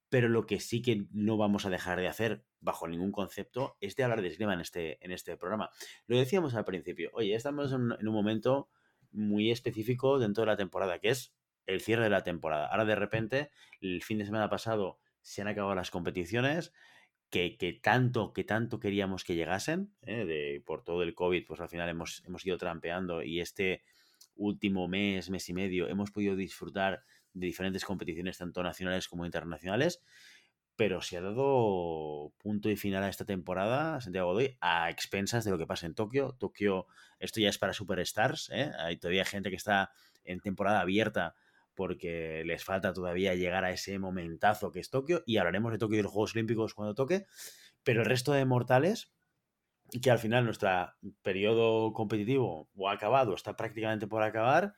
pero 0.08 0.28
lo 0.28 0.46
que 0.46 0.60
sí 0.60 0.82
que 0.82 1.06
no 1.12 1.36
vamos 1.36 1.66
a 1.66 1.70
dejar 1.70 1.98
de 1.98 2.08
hacer 2.08 2.44
bajo 2.60 2.88
ningún 2.88 3.12
concepto 3.12 3.76
es 3.80 3.96
de 3.96 4.04
hablar 4.04 4.22
de 4.22 4.28
esgrima 4.28 4.54
en 4.54 4.60
este, 4.60 5.04
en 5.04 5.12
este 5.12 5.36
programa. 5.36 5.70
Lo 6.06 6.16
decíamos 6.16 6.54
al 6.54 6.64
principio, 6.64 7.10
oye, 7.12 7.34
estamos 7.34 7.72
en, 7.72 7.92
un 7.92 8.14
momento 8.14 8.68
muy 9.10 9.50
específico 9.50 10.18
dentro 10.18 10.42
de 10.42 10.46
la 10.46 10.56
temporada, 10.56 10.98
que 10.98 11.10
es 11.10 11.34
el 11.66 11.80
cierre 11.80 12.04
de 12.04 12.10
la 12.10 12.22
temporada. 12.22 12.66
Ahora 12.66 12.84
de 12.84 12.94
repente, 12.94 13.50
el 13.80 14.02
fin 14.02 14.18
de 14.18 14.26
semana 14.26 14.48
pasado 14.48 14.98
se 15.22 15.42
han 15.42 15.48
acabado 15.48 15.74
las 15.74 15.90
competiciones 15.90 16.72
que, 17.30 17.80
tanto, 17.82 18.32
que 18.32 18.44
tanto 18.44 18.78
queríamos 18.78 19.24
que 19.24 19.34
llegasen, 19.34 19.92
¿eh? 20.02 20.24
de, 20.24 20.62
por 20.64 20.84
todo 20.84 21.02
el 21.02 21.14
COVID, 21.14 21.44
pues 21.46 21.60
al 21.60 21.68
final 21.68 21.88
hemos, 21.88 22.22
hemos 22.24 22.46
ido 22.46 22.56
trampeando 22.56 23.22
y 23.22 23.40
este 23.40 23.82
último 24.36 24.86
mes, 24.86 25.28
mes 25.30 25.48
y 25.48 25.52
medio, 25.52 25.88
hemos 25.88 26.10
podido 26.10 26.36
disfrutar 26.36 27.02
de 27.36 27.46
diferentes 27.46 27.84
competiciones, 27.84 28.38
tanto 28.38 28.62
nacionales 28.62 29.08
como 29.08 29.24
internacionales. 29.26 30.02
pero 30.76 31.00
se 31.00 31.16
ha 31.16 31.22
dado 31.22 32.32
punto 32.38 32.68
y 32.68 32.76
final 32.76 33.02
a 33.02 33.08
esta 33.08 33.24
temporada, 33.24 33.98
Santiago 34.02 34.28
Godoy, 34.32 34.58
a 34.60 34.90
expensas 34.90 35.42
de 35.44 35.50
lo 35.50 35.58
que 35.58 35.66
pasa 35.66 35.86
en 35.86 35.94
Tokio. 35.94 36.36
Tokio, 36.38 36.86
esto 37.18 37.40
ya 37.40 37.48
es 37.48 37.56
para 37.58 37.72
superstars, 37.72 38.50
¿eh? 38.52 38.70
hay 38.78 38.98
todavía 38.98 39.24
gente 39.24 39.48
que 39.48 39.56
está 39.56 39.90
en 40.24 40.40
temporada 40.40 40.80
abierta 40.80 41.34
porque 41.74 42.42
les 42.44 42.64
falta 42.64 42.92
todavía 42.92 43.34
llegar 43.34 43.64
a 43.64 43.70
ese 43.70 43.98
momentazo 43.98 44.70
que 44.70 44.80
es 44.80 44.90
Tokio, 44.90 45.22
y 45.26 45.38
hablaremos 45.38 45.72
de 45.72 45.78
Tokio 45.78 45.94
y 45.94 45.98
de 45.98 46.02
los 46.04 46.12
Juegos 46.12 46.34
Olímpicos 46.34 46.74
cuando 46.74 46.94
toque, 46.94 47.26
pero 47.82 48.00
el 48.00 48.06
resto 48.06 48.32
de 48.32 48.44
mortales, 48.44 49.12
que 50.02 50.10
al 50.10 50.18
final 50.18 50.44
nuestro 50.44 50.70
periodo 51.22 51.92
competitivo 51.92 52.68
o 52.76 52.88
acabado, 52.88 53.34
está 53.34 53.56
prácticamente 53.56 54.06
por 54.06 54.22
acabar, 54.22 54.74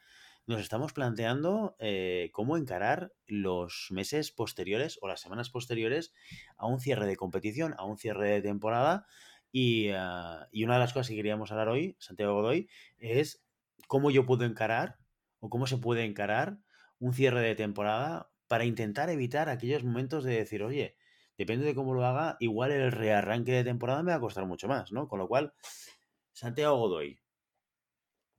nos 0.49 0.61
estamos 0.61 0.95
planteando 0.95 1.77
eh, 1.79 2.31
cómo 2.33 2.57
encarar 2.57 3.13
los 3.27 3.89
meses 3.91 4.33
posteriores 4.33 4.99
o 5.03 5.07
las 5.07 5.21
semanas 5.21 5.51
posteriores 5.51 6.15
a 6.57 6.67
un 6.67 6.81
cierre 6.81 7.07
de 7.07 7.17
competición, 7.17 7.75
a 7.77 7.85
un 7.85 7.99
cierre 7.99 8.31
de 8.31 8.41
temporada. 8.41 9.07
Y, 9.53 9.91
ah, 9.91 10.49
y 10.51 10.65
una 10.65 10.75
de 10.75 10.81
las 10.81 10.95
cosas 10.95 11.11
que 11.11 11.17
queríamos 11.17 11.53
hablar 11.53 11.69
hoy, 11.69 11.97
Santiago 11.99 12.35
Godoy, 12.35 12.69
es 12.97 13.45
cómo 13.89 14.11
yo 14.11 14.25
puedo 14.25 14.47
encarar 14.47 14.97
o 15.41 15.51
cómo 15.51 15.67
se 15.67 15.77
puede 15.77 16.07
encarar 16.07 16.59
un 16.99 17.13
cierre 17.13 17.43
de 17.43 17.55
temporada 17.55 18.31
para 18.47 18.65
intentar 18.65 19.11
evitar 19.11 19.51
aquellos 19.51 19.85
momentos 19.85 20.25
de 20.25 20.35
decir, 20.35 20.63
oye, 20.63 20.97
depende 21.37 21.67
de 21.67 21.75
cómo 21.75 21.93
lo 21.93 22.07
haga, 22.07 22.39
igual 22.41 22.73
el 22.73 22.91
rearranque 22.91 23.53
de 23.53 23.65
temporada 23.65 24.03
me 24.03 24.13
va 24.13 24.17
a 24.17 24.21
costar 24.21 24.47
mucho 24.47 24.67
más, 24.67 24.93
¿no? 24.93 25.09
Con 25.09 25.19
lo 25.19 25.29
cual, 25.29 25.53
Santiago 26.33 26.79
Godoy, 26.79 27.21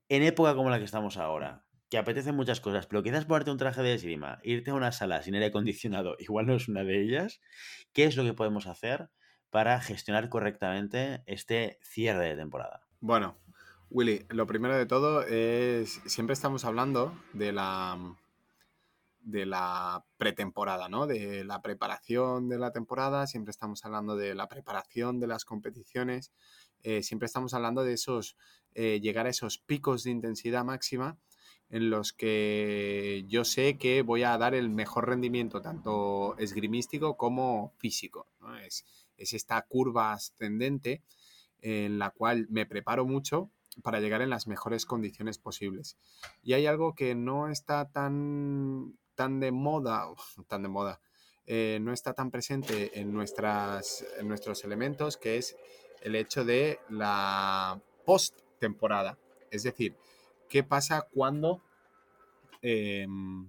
en 0.10 0.24
época 0.24 0.56
como 0.56 0.72
la 0.72 0.80
que 0.80 0.86
estamos 0.86 1.18
ahora, 1.18 1.69
que 1.89 1.98
apetecen 1.98 2.36
muchas 2.36 2.62
cosas, 2.62 2.86
pero 2.86 3.01
quizás 3.01 3.25
ponerte 3.25 3.51
un 3.51 3.58
traje 3.58 3.81
de 3.81 3.93
esgrima, 3.96 4.39
irte 4.43 4.72
a 4.72 4.75
una 4.75 4.91
sala 4.91 5.22
sin 5.24 5.34
aire 5.34 5.48
acondicionado, 5.48 6.15
igual 6.19 6.46
no 6.46 6.55
es 6.55 6.67
una 6.67 6.84
de 6.84 7.01
ellas. 7.01 7.41
¿Qué 7.93 8.05
es 8.05 8.15
lo 8.15 8.24
que 8.24 8.34
podemos 8.34 8.67
hacer 8.67 9.10
para 9.50 9.81
gestionar 9.81 10.29
correctamente 10.29 11.24
este 11.25 11.79
cierre 11.81 12.29
de 12.29 12.36
temporada? 12.36 12.81
Bueno, 13.00 13.39
Willy, 13.89 14.25
lo 14.29 14.46
primero 14.46 14.77
de 14.77 14.86
todo 14.86 15.24
es, 15.24 16.00
siempre 16.05 16.34
estamos 16.34 16.63
hablando 16.63 17.19
de 17.34 17.51
la, 17.51 17.98
de 19.22 19.48
la 19.48 20.05
pretemporada, 20.17 20.89
¿no? 20.89 21.08
De 21.08 21.43
la 21.43 21.63
preparación 21.63 22.50
de 22.50 22.60
la 22.60 22.72
temporada, 22.72 23.25
siempre 23.25 23.50
estamos 23.50 23.84
hablando 23.86 24.15
de 24.15 24.36
la 24.36 24.48
preparación 24.48 25.19
de 25.19 25.25
las 25.25 25.43
competiciones, 25.43 26.31
eh, 26.84 27.01
siempre 27.01 27.25
estamos 27.25 27.55
hablando 27.55 27.84
de 27.84 27.93
esos, 27.93 28.38
eh, 28.75 29.00
llegar 29.01 29.25
a 29.25 29.29
esos 29.29 29.58
picos 29.58 30.03
de 30.03 30.12
intensidad 30.12 30.63
máxima 30.63 31.17
en 31.70 31.90
los 31.90 32.14
que 32.14 33.26
yo 33.28 33.46
sé 33.46 33.78
que 33.78 34.02
voy 34.02 34.24
a 34.24 34.38
dar 34.38 34.56
el 34.56 34.70
mejor 34.70 35.08
rendimiento, 35.08 35.62
tanto 35.62 36.36
esgrimístico 36.38 37.16
como 37.16 37.74
físico. 37.78 38.28
Es, 38.66 38.86
esta 39.18 39.62
curva 39.64 40.14
ascendente 40.14 41.04
en 41.62 42.00
la 42.00 42.12
cual 42.12 42.48
me 42.50 42.66
preparo 42.66 43.06
mucho 43.06 43.52
para 43.84 44.00
llegar 44.00 44.22
en 44.22 44.30
las 44.30 44.48
mejores 44.48 44.86
condiciones 44.86 45.38
posibles. 45.38 45.98
Y 46.42 46.54
hay 46.54 46.66
algo 46.66 46.96
que 46.96 47.16
no 47.16 47.50
está 47.50 47.90
tan, 47.92 48.98
tan 49.16 49.40
de 49.40 49.52
moda, 49.52 50.08
tan 50.48 50.64
de 50.64 50.70
moda, 50.70 51.02
eh, 51.46 51.80
no 51.82 51.94
está 51.94 52.14
tan 52.14 52.32
presente 52.32 53.00
en, 53.00 53.12
nuestras, 53.14 54.06
en 54.18 54.28
nuestros 54.28 54.64
elementos, 54.64 55.18
que 55.18 55.38
es 55.38 55.56
el 56.02 56.16
hecho 56.16 56.46
de 56.46 56.80
la 56.90 57.82
post-temporada. 58.06 59.18
Es 59.52 59.64
decir, 59.64 59.96
qué 60.50 60.63
pasa 60.63 61.08
cuando 61.13 61.62
em, 62.62 63.48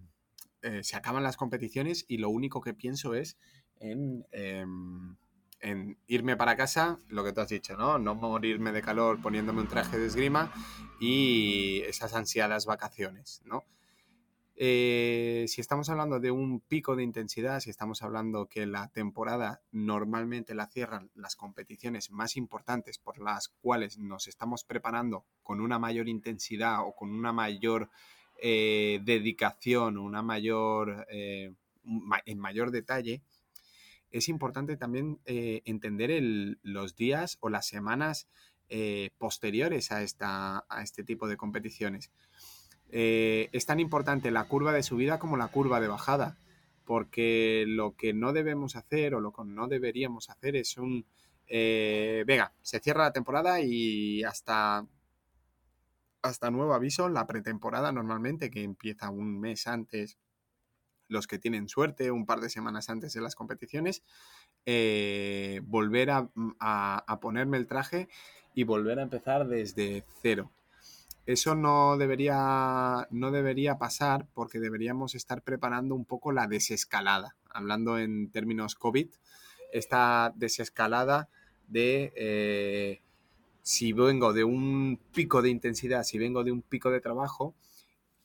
eh, 0.63 0.85
se 0.85 0.97
acaban 0.97 1.23
las 1.23 1.37
competiciones 1.37 2.05
y 2.07 2.19
lo 2.19 2.29
único 2.31 2.61
que 2.61 2.75
pienso 2.75 3.15
es 3.15 3.39
en, 3.81 4.27
em, 4.31 5.17
en, 5.61 5.99
irme 6.07 6.37
para 6.37 6.57
casa, 6.57 6.99
lo 7.09 7.25
que 7.25 7.33
tú 7.33 7.41
has 7.41 7.49
dicho, 7.49 7.77
¿no? 7.77 7.99
No 7.99 8.15
morirme 8.15 8.73
de 8.73 8.83
calor 8.83 9.21
poniéndome 9.21 9.63
un 9.63 9.69
traje 9.69 9.99
de 9.99 10.07
esgrima 10.07 10.53
y 11.01 11.81
esas 11.87 12.15
ansiadas 12.15 12.67
vacaciones, 12.67 13.43
¿no? 13.45 13.65
Eh, 14.63 15.47
si 15.49 15.63
estamos 15.63 15.89
hablando 15.89 16.21
de 16.21 16.31
un 16.31 16.61
pico 16.61 16.95
de 16.95 17.03
intensidad, 17.03 17.61
si 17.61 17.71
estamos 17.71 18.03
hablando 18.03 18.47
que 18.47 18.67
la 18.67 18.89
temporada 18.89 19.63
normalmente 19.73 20.55
la 20.55 20.67
cierran 20.67 21.11
las 21.15 21.35
competiciones 21.35 22.11
más 22.11 22.37
importantes 22.37 22.99
por 22.99 23.19
las 23.21 23.49
cuales 23.49 23.97
nos 23.97 24.29
estamos 24.29 24.65
preparando 24.65 25.25
con 25.43 25.63
una 25.63 25.79
mayor 25.79 26.11
intensidad 26.11 26.87
o 26.87 26.95
con 26.95 27.09
una 27.11 27.33
mayor 27.33 27.89
eh, 28.37 29.01
dedicación, 29.03 29.97
una 29.97 30.21
mayor, 30.21 31.07
eh, 31.09 31.55
en 32.27 32.39
mayor 32.39 32.71
detalle, 32.71 33.23
es 34.11 34.29
importante 34.29 34.77
también 34.77 35.21
entender 35.25 36.11
los 36.63 36.97
días 36.97 37.39
o 37.41 37.49
las 37.49 37.67
semanas 37.67 38.29
posteriores 39.17 39.91
a, 39.91 40.03
esta, 40.03 40.67
a 40.69 40.83
este 40.83 41.03
tipo 41.03 41.29
de 41.29 41.39
competiciones 41.39 42.11
eh, 42.93 43.49
es 43.53 43.67
tan 43.67 43.81
importante 43.81 44.31
la 44.31 44.45
curva 44.45 44.73
de 44.73 44.83
subida 44.83 45.19
como 45.19 45.37
la 45.37 45.49
curva 45.49 45.81
de 45.81 45.89
bajada, 45.89 46.37
porque 46.85 47.65
lo 47.67 47.95
que 47.97 48.13
no 48.13 48.33
debemos 48.33 48.77
hacer 48.77 49.15
o 49.15 49.21
lo 49.21 49.33
que 49.33 49.45
no 49.45 49.69
deberíamos 49.69 50.29
hacer 50.31 50.57
es 50.57 50.77
un, 50.77 51.07
eh, 51.47 52.25
venga, 52.27 52.53
se 52.63 52.81
cierra 52.81 53.05
la 53.05 53.13
temporada 53.13 53.61
y 53.61 54.25
hasta, 54.25 54.87
hasta 56.23 56.51
nuevo 56.51 56.75
aviso, 56.75 57.09
la 57.09 57.27
pretemporada 57.27 57.93
normalmente, 57.93 58.51
que 58.51 58.65
empieza 58.65 59.11
un 59.11 59.39
mes 59.39 59.67
antes, 59.67 60.19
los 61.09 61.27
que 61.27 61.39
tienen 61.39 61.69
suerte, 61.69 62.11
un 62.11 62.27
par 62.27 62.41
de 62.41 62.51
semanas 62.51 62.89
antes 62.89 63.13
de 63.13 63.21
las 63.21 63.35
competiciones, 63.35 64.03
eh, 64.67 65.61
volver 65.65 66.11
a 66.11 67.19
ponerme 67.21 67.57
el 67.57 67.67
traje 67.67 68.09
y 68.55 68.65
volver 68.65 68.99
a 68.99 69.03
empezar 69.03 69.47
desde 69.49 70.05
cero 70.23 70.51
eso 71.31 71.55
no 71.55 71.97
debería, 71.97 73.07
no 73.11 73.31
debería 73.31 73.79
pasar 73.79 74.27
porque 74.35 74.61
deberíamos 74.61 75.15
estar 75.15 75.43
preparando 75.43 75.95
un 75.95 76.05
poco 76.05 76.33
la 76.33 76.47
desescalada, 76.47 77.37
hablando 77.49 77.99
en 77.99 78.31
términos 78.31 78.75
COVID, 78.75 79.09
esta 79.73 80.33
desescalada 80.37 81.29
de 81.69 82.13
eh, 82.17 83.03
si 83.63 83.93
vengo 83.93 84.33
de 84.33 84.45
un 84.45 84.99
pico 85.13 85.43
de 85.43 85.51
intensidad, 85.51 86.03
si 86.03 86.19
vengo 86.19 86.45
de 86.45 86.53
un 86.53 86.63
pico 86.63 86.91
de 86.91 87.01
trabajo, 87.01 87.55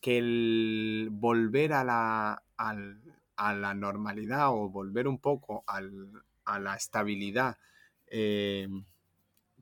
que 0.02 0.18
el 0.18 1.10
volver 1.12 1.74
a 1.74 1.84
la, 1.84 2.44
a 2.58 3.54
la 3.54 3.74
normalidad 3.74 4.50
o 4.50 4.70
volver 4.70 5.08
un 5.08 5.20
poco 5.20 5.64
a 5.68 6.60
la 6.60 6.76
estabilidad 6.76 7.58
eh, 8.08 8.68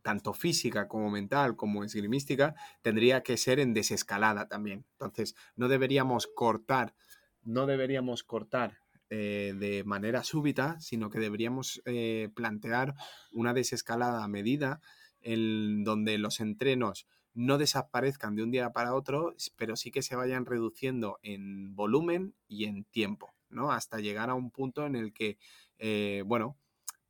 tanto 0.04 0.34
física 0.34 0.88
como 0.88 1.10
mental 1.10 1.56
como 1.56 1.84
esgrimística, 1.84 2.54
tendría 2.84 3.24
que 3.24 3.38
ser 3.38 3.60
en 3.60 3.74
desescalada 3.74 4.48
también. 4.48 4.86
Entonces, 4.92 5.36
no 5.56 5.68
deberíamos 5.68 6.28
cortar, 6.28 6.94
no 7.42 7.66
deberíamos 7.66 8.24
cortar 8.24 8.78
eh, 9.10 9.54
de 9.58 9.84
manera 9.84 10.24
súbita, 10.24 10.80
sino 10.80 11.10
que 11.10 11.20
deberíamos 11.20 11.82
eh, 11.86 12.30
plantear 12.36 12.94
una 13.32 13.54
desescalada 13.54 14.24
a 14.24 14.28
medida 14.28 14.82
en 15.22 15.84
donde 15.84 16.18
los 16.18 16.40
entrenos 16.40 17.08
no 17.34 17.58
desaparezcan 17.58 18.36
de 18.36 18.44
un 18.44 18.52
día 18.52 18.72
para 18.72 18.94
otro, 18.94 19.36
pero 19.56 19.76
sí 19.76 19.92
que 19.92 20.04
se 20.04 20.16
vayan 20.16 20.46
reduciendo 20.46 21.20
en 21.24 21.76
volumen 21.76 22.36
y 22.48 22.66
en 22.66 22.84
tiempo, 22.86 23.34
¿no? 23.50 23.72
Hasta 23.72 24.00
llegar 24.00 24.30
a 24.30 24.36
un 24.36 24.52
punto 24.52 24.86
en 24.86 24.96
el 24.96 25.14
que, 25.14 25.38
eh, 25.80 26.24
bueno, 26.26 26.58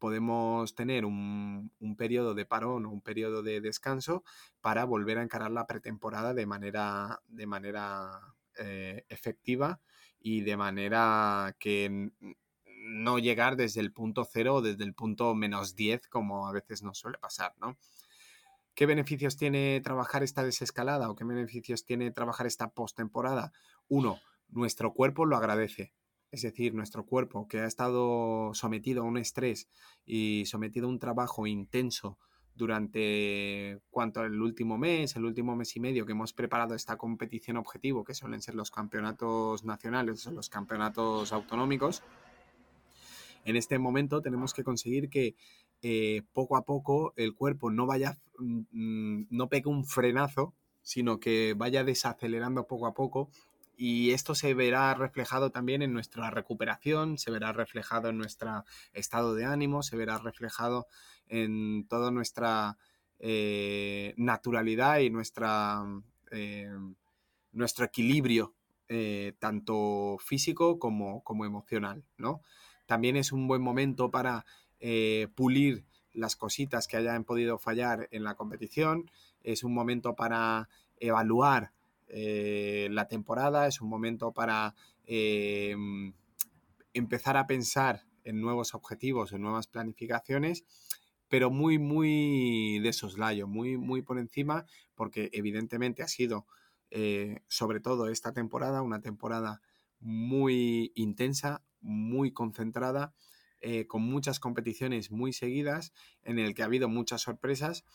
podemos 0.03 0.75
tener 0.75 1.05
un, 1.05 1.71
periodo 1.97 2.33
de 2.33 2.45
parón 2.45 2.85
o 2.85 2.89
un 2.89 2.99
periodo 2.99 3.41
de 3.41 3.61
descanso 3.61 4.25
para 4.59 4.83
volver 4.83 5.17
a 5.17 5.23
encarar 5.23 5.49
la 5.49 5.65
pretemporada 5.65 6.33
de 6.33 6.45
manera, 6.45 7.21
de 7.29 7.47
manera 7.47 8.19
eh, 8.57 9.05
efectiva 9.07 9.79
y 10.19 10.41
de 10.41 10.57
manera 10.57 11.55
que 11.57 12.11
no 12.65 13.17
llegar 13.17 13.55
desde 13.55 13.79
el 13.79 13.93
punto 13.93 14.25
cero 14.29 14.55
o 14.55 14.61
desde 14.61 14.83
el 14.83 14.93
punto 14.93 15.33
menos 15.35 15.73
10 15.73 16.09
como 16.09 16.49
a 16.49 16.51
veces 16.51 16.83
nos 16.83 16.97
suele 16.97 17.17
pasar, 17.17 17.53
¿no? 17.61 17.77
¿Qué 18.75 18.85
beneficios 18.85 19.37
tiene 19.37 19.79
trabajar 19.79 20.21
esta 20.21 20.43
desescalada 20.43 21.09
o 21.09 21.15
qué 21.15 21.23
beneficios 21.23 21.85
tiene 21.85 22.11
trabajar 22.11 22.45
esta 22.45 22.71
postemporada? 22.71 23.53
Uno, 23.87 24.19
nuestro 24.49 24.91
cuerpo 24.91 25.23
lo 25.23 25.37
agradece 25.37 25.93
es 26.33 26.41
decir, 26.41 26.73
nuestro 26.73 27.05
cuerpo 27.05 27.47
que 27.47 27.59
ha 27.59 27.67
estado 27.67 28.55
sometido 28.55 29.03
a 29.03 29.05
un 29.05 29.17
estrés 29.17 29.69
y 30.03 30.45
sometido 30.47 30.87
a 30.87 30.89
un 30.89 30.97
trabajo 30.97 31.45
intenso 31.45 32.17
durante 32.55 33.79
cuanto 33.91 34.23
el 34.23 34.41
último 34.41 34.79
mes, 34.79 35.15
el 35.15 35.25
último 35.25 35.55
mes 35.55 35.75
y 35.75 35.79
medio 35.79 36.07
que 36.07 36.13
hemos 36.13 36.33
preparado 36.33 36.73
esta 36.73 36.97
competición 36.97 37.57
objetivo, 37.57 38.03
que 38.03 38.15
suelen 38.15 38.41
ser 38.41 38.55
los 38.55 38.71
campeonatos 38.71 39.63
nacionales 39.63 40.25
o 40.25 40.31
los 40.31 40.49
campeonatos 40.49 41.31
autonómicos, 41.31 42.01
en 43.45 43.55
este 43.55 43.77
momento 43.77 44.19
tenemos 44.23 44.55
que 44.55 44.63
conseguir 44.63 45.09
que 45.09 45.35
eh, 45.83 46.23
poco 46.33 46.57
a 46.57 46.65
poco 46.65 47.13
el 47.15 47.35
cuerpo 47.35 47.69
no 47.69 47.85
vaya, 47.85 48.17
mm, 48.39 49.25
no 49.29 49.49
pegue 49.49 49.69
un 49.69 49.85
frenazo, 49.85 50.55
sino 50.81 51.19
que 51.19 51.53
vaya 51.55 51.83
desacelerando 51.83 52.65
poco 52.65 52.87
a 52.87 52.95
poco 52.95 53.29
y 53.75 54.11
esto 54.11 54.35
se 54.35 54.53
verá 54.53 54.93
reflejado 54.93 55.49
también 55.49 55.81
en 55.81 55.93
nuestra 55.93 56.29
recuperación, 56.29 57.17
se 57.17 57.31
verá 57.31 57.51
reflejado 57.51 58.09
en 58.09 58.17
nuestro 58.17 58.65
estado 58.93 59.33
de 59.35 59.45
ánimo, 59.45 59.83
se 59.83 59.97
verá 59.97 60.17
reflejado 60.19 60.87
en 61.27 61.87
toda 61.87 62.11
nuestra 62.11 62.77
eh, 63.19 64.13
naturalidad 64.17 64.99
y 64.99 65.09
nuestra, 65.09 65.83
eh, 66.31 66.69
nuestro 67.51 67.85
equilibrio, 67.85 68.53
eh, 68.89 69.33
tanto 69.39 70.17
físico 70.19 70.77
como, 70.77 71.23
como 71.23 71.45
emocional. 71.45 72.03
¿no? 72.17 72.41
También 72.85 73.15
es 73.15 73.31
un 73.31 73.47
buen 73.47 73.61
momento 73.61 74.11
para 74.11 74.45
pulir 75.35 75.85
las 76.11 76.35
cositas 76.35 76.89
que 76.89 76.97
hayan 76.97 77.23
podido 77.23 77.57
fallar 77.57 78.09
en 78.11 78.25
la 78.25 78.35
competición, 78.35 79.09
es 79.41 79.63
un 79.63 79.73
momento 79.73 80.13
para 80.13 80.67
evaluar 80.99 81.71
eh, 82.15 82.89
la 82.91 83.07
temporada, 83.07 83.65
es 83.65 83.81
un 83.81 83.89
momento 83.89 84.33
para 84.33 84.75
eh, 85.07 85.75
empezar 86.93 87.37
a 87.37 87.47
pensar 87.47 88.03
en 88.23 88.39
nuevos 88.39 88.75
objetivos, 88.75 89.33
en 89.33 89.41
nuevas 89.41 89.65
planificaciones, 89.65 90.63
pero 91.27 91.49
muy, 91.49 91.79
muy 91.79 92.77
de 92.79 92.93
soslayo, 92.93 93.47
muy, 93.47 93.77
muy 93.77 94.03
por 94.03 94.19
encima, 94.19 94.67
porque 94.93 95.31
evidentemente 95.33 96.03
ha 96.03 96.07
sido, 96.07 96.45
eh, 96.91 97.39
sobre 97.47 97.79
todo 97.79 98.07
esta 98.07 98.31
temporada, 98.31 98.83
una 98.83 99.01
temporada 99.01 99.61
muy 99.99 100.91
intensa, 100.93 101.63
muy 101.81 102.31
concentrada, 102.31 103.13
con 103.87 104.01
muchas 104.01 104.41
competiciones 104.41 105.09
muy 105.09 105.31
seguidas, 105.31 105.93
en 106.23 106.37
el 106.37 106.53
que 106.53 106.63
ha 106.63 106.65
habido 106.65 106.89
muchas 106.89 107.21
sorpresas 107.21 107.85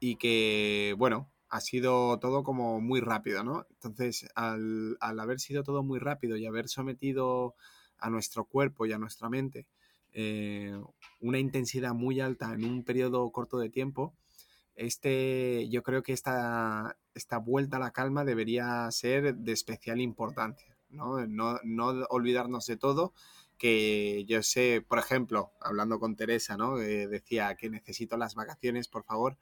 y 0.00 0.16
que, 0.16 0.94
bueno, 0.96 1.30
ha 1.50 1.60
sido 1.60 2.18
todo 2.20 2.44
como 2.44 2.80
muy 2.80 3.00
rápido, 3.00 3.42
¿no? 3.42 3.66
Entonces, 3.70 4.28
al, 4.36 4.96
haber 5.00 5.40
sido 5.40 5.64
todo 5.64 5.82
muy 5.82 5.98
rápido 5.98 6.36
y 6.36 6.46
haber 6.46 6.68
sometido 6.68 7.54
a 7.98 8.08
nuestro 8.08 8.44
cuerpo 8.44 8.86
y 8.86 8.92
a 8.92 8.98
nuestra 8.98 9.28
mente 9.28 9.66
eh, 10.12 10.72
una 11.20 11.38
intensidad 11.38 11.92
muy 11.92 12.20
alta 12.20 12.54
en 12.54 12.64
un 12.64 12.84
periodo 12.84 13.30
corto 13.30 13.58
de 13.58 13.68
tiempo, 13.68 14.14
este, 14.76 15.68
yo 15.68 15.82
creo 15.82 16.02
que 16.02 16.12
esta, 16.12 16.96
esta 17.14 17.38
vuelta 17.38 17.76
a 17.76 17.80
la 17.80 17.90
calma 17.90 18.24
debería 18.24 18.88
ser 18.92 19.34
de 19.34 19.52
especial 19.52 20.00
importancia, 20.00 20.76
¿no? 20.88 21.26
No, 21.26 21.58
no 21.64 21.88
olvidarnos 22.10 22.66
de 22.66 22.76
todo, 22.76 23.12
que 23.58 24.24
yo 24.26 24.42
sé, 24.42 24.84
por 24.86 24.98
ejemplo, 24.98 25.52
hablando 25.60 25.98
con 25.98 26.16
Teresa, 26.16 26.56
¿no? 26.56 26.76
decía 26.76 27.54
que 27.56 27.68
necesito 27.68 28.16
las 28.16 28.34
vacaciones, 28.34 28.88
por 28.88 29.04
favor, 29.04 29.36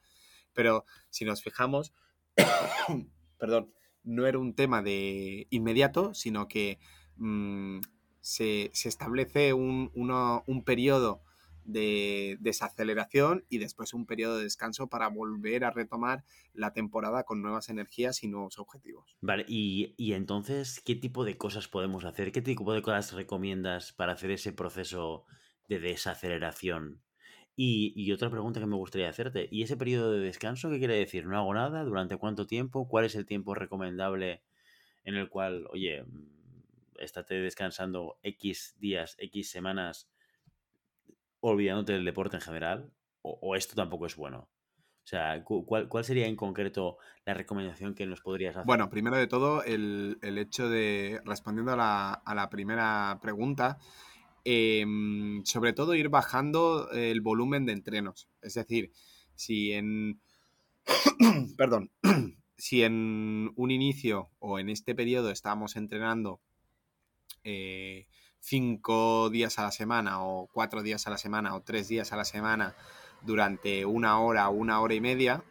pero 0.59 0.85
si 1.09 1.25
nos 1.25 1.41
fijamos, 1.41 1.95
perdón, 3.39 3.73
no 4.03 4.27
era 4.27 4.41
un 4.41 4.57
tema 4.57 4.83
de 4.83 5.47
inmediato, 5.51 6.15
sino 6.15 6.49
que 6.49 6.81
mm, 7.15 7.79
se, 8.21 8.73
establece 8.73 9.53
un, 9.53 9.93
un 9.95 10.65
periodo 10.65 11.23
de 11.63 12.39
desaceleración 12.41 13.45
y 13.49 13.59
después 13.59 13.95
un 13.95 14.05
periodo 14.05 14.39
de 14.39 14.43
descanso 14.43 14.89
para 14.89 15.07
volver 15.07 15.65
a 15.65 15.71
retomar 15.71 16.25
la 16.55 16.73
temporada 16.73 17.23
con 17.23 17.41
nuevas 17.41 17.69
energías 17.69 18.25
y 18.25 18.29
nuevos 18.29 18.59
objetivos. 18.59 19.17
Vale, 19.21 19.45
y, 19.47 19.95
y, 19.97 20.15
entonces, 20.15 20.83
¿qué 20.85 20.97
tipo 20.97 21.25
de 21.25 21.39
cosas 21.39 21.69
podemos 21.69 22.05
hacer? 22.05 22.33
¿Qué 22.33 22.43
tipo 22.43 22.73
de 22.73 22.83
cosas 22.83 23.13
recomiendas 23.13 23.93
para 23.93 24.15
hacer 24.15 24.33
ese 24.33 24.53
proceso 24.53 25.25
de 25.69 25.79
desaceleración? 25.79 27.01
Y, 27.61 28.13
otra 28.13 28.31
pregunta 28.31 28.61
que 28.61 28.67
me 28.67 28.77
gustaría 28.77 29.09
hacerte, 29.09 29.49
¿y 29.51 29.65
ese 29.65 29.77
periodo 29.77 30.13
de 30.13 30.21
descanso 30.21 30.71
qué 30.71 30.79
quiere 30.79 30.95
decir? 30.95 31.27
¿No 31.27 31.37
hago 31.37 31.53
nada? 31.53 31.83
¿Durante 31.83 32.17
cuánto 32.17 32.47
tiempo? 32.47 32.87
¿Cuál 32.87 33.05
es 33.05 33.17
el 33.17 33.27
tiempo 33.27 33.53
recomendable 33.53 34.45
en 35.03 35.17
el 35.17 35.29
cual, 35.29 35.67
oye, 35.73 36.05
mm, 36.05 37.01
estate 37.01 37.35
descansando 37.35 38.17
X 38.23 38.77
días, 38.79 39.17
X 39.19 39.51
semanas, 39.51 40.09
olvidándote 41.41 41.95
del 41.95 42.05
deporte 42.05 42.37
en 42.37 42.43
general? 42.43 42.93
¿O, 43.23 43.57
esto 43.57 43.75
tampoco 43.75 44.07
es 44.07 44.15
bueno? 44.15 44.49
O 45.03 45.07
sea, 45.09 45.43
¿cuál, 45.43 45.89
¿cuál, 45.89 46.05
sería 46.05 46.29
en 46.29 46.37
concreto 46.37 46.99
la 47.25 47.35
recomendación 47.35 47.97
que 47.97 48.07
nos 48.07 48.21
podrías 48.21 48.55
hacer? 48.55 48.67
Bueno, 48.67 48.89
primero 48.89 49.17
de 49.17 49.27
todo, 49.27 49.65
el, 49.65 50.17
hecho 50.23 50.69
de, 50.69 51.21
respondiendo 51.25 51.73
a 51.73 51.77
la, 51.77 52.13
a 52.13 52.35
la 52.37 52.51
primera 52.51 53.19
pregunta, 53.21 53.79
Em, 54.45 55.45
sobre 55.45 55.73
todo 55.73 55.95
ir 55.95 56.09
bajando 56.09 56.91
el 56.93 57.21
volumen 57.21 57.67
de 57.67 57.73
entrenos. 57.73 58.29
Es 58.41 58.55
decir, 58.55 58.93
si 59.35 59.73
en... 59.73 60.21
Perdón. 61.57 61.91
si 62.57 62.83
en 62.83 63.53
un 63.55 63.71
inicio 63.71 64.31
o 64.41 64.59
en 64.59 64.69
este 64.69 64.95
periodo 64.95 65.31
estábamos 65.31 65.77
entrenando 65.77 66.41
eh, 67.45 68.09
cinco 68.41 69.31
días 69.31 69.59
a 69.59 69.63
la 69.63 69.71
semana 69.71 70.25
o 70.25 70.49
cuatro 70.53 70.83
días 70.83 71.07
a 71.07 71.11
la 71.11 71.19
semana 71.19 71.55
o 71.55 71.63
tres 71.63 71.89
días 71.89 72.13
a 72.13 72.17
la 72.17 72.25
semana 72.25 72.75
durante 73.23 73.85
una 73.85 74.21
hora 74.21 74.49
una 74.49 74.81
hora 74.81 74.95
y 74.95 75.01
media, 75.01 75.45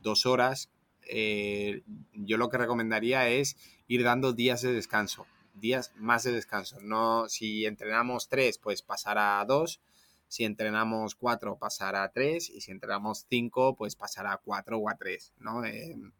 dos 0.00 0.26
horas, 0.26 0.70
eh, 1.08 1.82
yo 2.12 2.36
lo 2.36 2.48
que 2.48 2.58
recomendaría 2.58 3.28
es 3.28 3.56
ir 3.86 4.02
dando 4.02 4.32
días 4.32 4.62
de 4.62 4.72
descanso 4.72 5.26
días 5.60 5.92
más 5.96 6.24
de 6.24 6.32
descanso. 6.32 6.78
No, 6.80 7.28
si 7.28 7.66
entrenamos 7.66 8.28
tres, 8.28 8.58
pues 8.58 8.82
pasar 8.82 9.18
a 9.18 9.44
dos. 9.46 9.80
Si 10.28 10.44
entrenamos 10.44 11.14
cuatro, 11.14 11.58
pasar 11.58 11.96
a 11.96 12.10
tres. 12.12 12.50
Y 12.50 12.60
si 12.60 12.70
entrenamos 12.70 13.26
cinco, 13.28 13.76
pues 13.76 13.96
pasar 13.96 14.26
a 14.26 14.38
cuatro 14.38 14.78
o 14.78 14.88
a 14.88 14.96
tres, 14.96 15.32
¿no? 15.38 15.64
Em, 15.64 16.12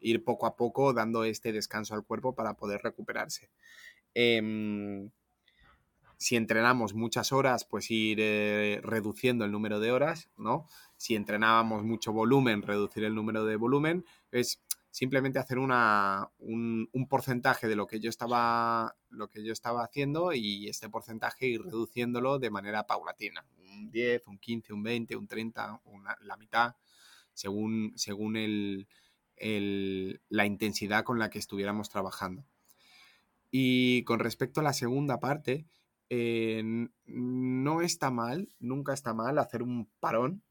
ir 0.00 0.24
poco 0.24 0.46
a 0.46 0.56
poco 0.56 0.92
dando 0.92 1.24
este 1.24 1.52
descanso 1.52 1.94
al 1.94 2.04
cuerpo 2.04 2.34
para 2.34 2.54
poder 2.54 2.80
recuperarse. 2.82 3.50
Em, 4.14 5.10
si 6.16 6.36
entrenamos 6.36 6.94
muchas 6.94 7.32
horas, 7.32 7.64
pues 7.64 7.90
ir 7.90 8.18
eh, 8.20 8.80
reduciendo 8.82 9.44
el 9.44 9.52
número 9.52 9.80
de 9.80 9.92
horas, 9.92 10.30
¿no? 10.38 10.66
Si 10.96 11.16
entrenábamos 11.16 11.82
mucho 11.84 12.12
volumen, 12.12 12.62
reducir 12.62 13.04
el 13.04 13.14
número 13.14 13.44
de 13.44 13.56
volumen. 13.56 14.04
Es 14.30 14.62
simplemente 14.94 15.40
hacer 15.40 15.58
una, 15.58 16.30
un, 16.38 16.88
porcentaje 17.10 17.66
de 17.66 17.74
lo 17.74 17.88
que 17.88 17.98
yo 17.98 18.08
estaba 18.08 18.94
lo 19.10 19.28
que 19.28 19.42
yo 19.42 19.52
estaba 19.52 19.82
haciendo 19.82 20.32
y 20.32 20.68
este 20.68 20.88
porcentaje 20.88 21.48
ir 21.48 21.62
reduciéndolo 21.62 22.38
de 22.38 22.50
manera 22.50 22.86
paulatina. 22.86 23.44
Un 23.58 23.90
10, 23.90 24.28
un 24.28 24.38
15, 24.38 24.72
un 24.72 24.84
20, 24.84 25.16
un 25.16 25.26
30, 25.26 25.80
la 26.20 26.36
mitad, 26.36 26.76
según, 27.32 27.92
según 27.96 28.36
el, 28.36 28.86
la 30.28 30.46
intensidad 30.46 31.02
con 31.02 31.18
la 31.18 31.28
que 31.28 31.40
estuviéramos 31.40 31.88
trabajando. 31.88 32.44
Y 33.50 34.04
con 34.04 34.20
respecto 34.20 34.60
a 34.60 34.64
la 34.64 34.72
segunda 34.72 35.18
parte, 35.18 35.66
eh, 36.08 36.62
no 37.06 37.80
está 37.80 38.12
mal, 38.12 38.48
nunca 38.60 38.92
está 38.92 39.12
mal 39.12 39.40
hacer 39.40 39.64
un 39.64 39.88
parón, 39.98 40.44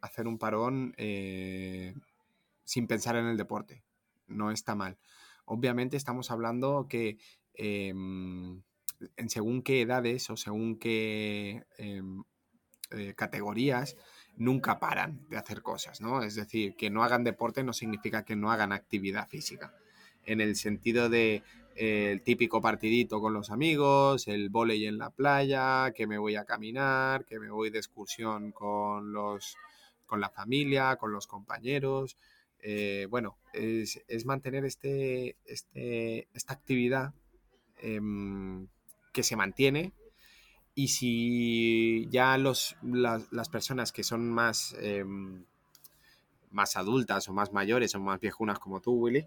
hacer 0.00 0.26
un 0.26 0.38
parón 0.38 0.92
eh, 0.96 1.94
sin 2.70 2.86
pensar 2.86 3.16
en 3.16 3.26
el 3.26 3.36
deporte. 3.36 3.82
No 4.28 4.52
está 4.52 4.76
mal. 4.76 4.96
Obviamente 5.44 5.96
estamos 5.96 6.30
hablando 6.30 6.86
que 6.88 7.18
em, 7.54 8.62
en 9.16 9.28
según 9.28 9.62
qué 9.62 9.80
edades 9.80 10.30
o 10.30 10.36
según 10.36 10.78
qué 10.78 11.64
em, 11.78 12.22
eh, 12.92 13.14
categorías 13.16 13.96
nunca 14.36 14.78
paran 14.78 15.26
de 15.28 15.36
hacer 15.36 15.62
cosas, 15.62 16.00
¿no? 16.00 16.22
Es 16.22 16.36
decir, 16.36 16.76
que 16.76 16.90
no 16.90 17.02
hagan 17.02 17.24
deporte 17.24 17.64
no 17.64 17.72
significa 17.72 18.24
que 18.24 18.36
no 18.36 18.52
hagan 18.52 18.70
actividad 18.70 19.28
física. 19.28 19.74
En 20.24 20.40
el 20.40 20.54
sentido 20.54 21.08
de 21.08 21.42
eh, 21.74 22.12
el 22.12 22.22
típico 22.22 22.60
partidito 22.60 23.20
con 23.20 23.32
los 23.34 23.50
amigos, 23.50 24.28
el 24.28 24.48
volei 24.48 24.86
en 24.86 24.96
la 24.96 25.10
playa, 25.10 25.90
que 25.92 26.06
me 26.06 26.18
voy 26.18 26.36
a 26.36 26.44
caminar, 26.44 27.24
que 27.24 27.40
me 27.40 27.50
voy 27.50 27.70
de 27.70 27.78
excursión 27.78 28.52
con 28.52 29.12
los 29.12 29.56
con 30.06 30.20
la 30.20 30.30
familia, 30.30 30.96
con 30.96 31.12
los 31.12 31.26
compañeros, 31.26 32.16
eh, 32.62 33.06
bueno, 33.10 33.38
es, 33.52 34.00
mantener 34.24 34.64
este, 34.64 35.36
este, 35.44 36.28
esta 36.34 36.52
actividad 36.52 37.14
em, 37.78 38.68
que 39.12 39.22
se 39.22 39.36
mantiene 39.36 39.92
y 40.74 40.88
si 40.88 42.08
ya 42.10 42.38
los, 42.38 42.76
las, 42.82 43.48
personas 43.48 43.92
que 43.92 44.04
son 44.04 44.30
más, 44.30 44.76
em, 44.80 45.44
más 46.50 46.76
adultas 46.76 47.28
o 47.28 47.32
más 47.32 47.52
mayores 47.52 47.94
o 47.94 48.00
más 48.00 48.20
viejunas 48.20 48.58
como 48.58 48.80
tú, 48.80 48.92
Willy, 48.92 49.26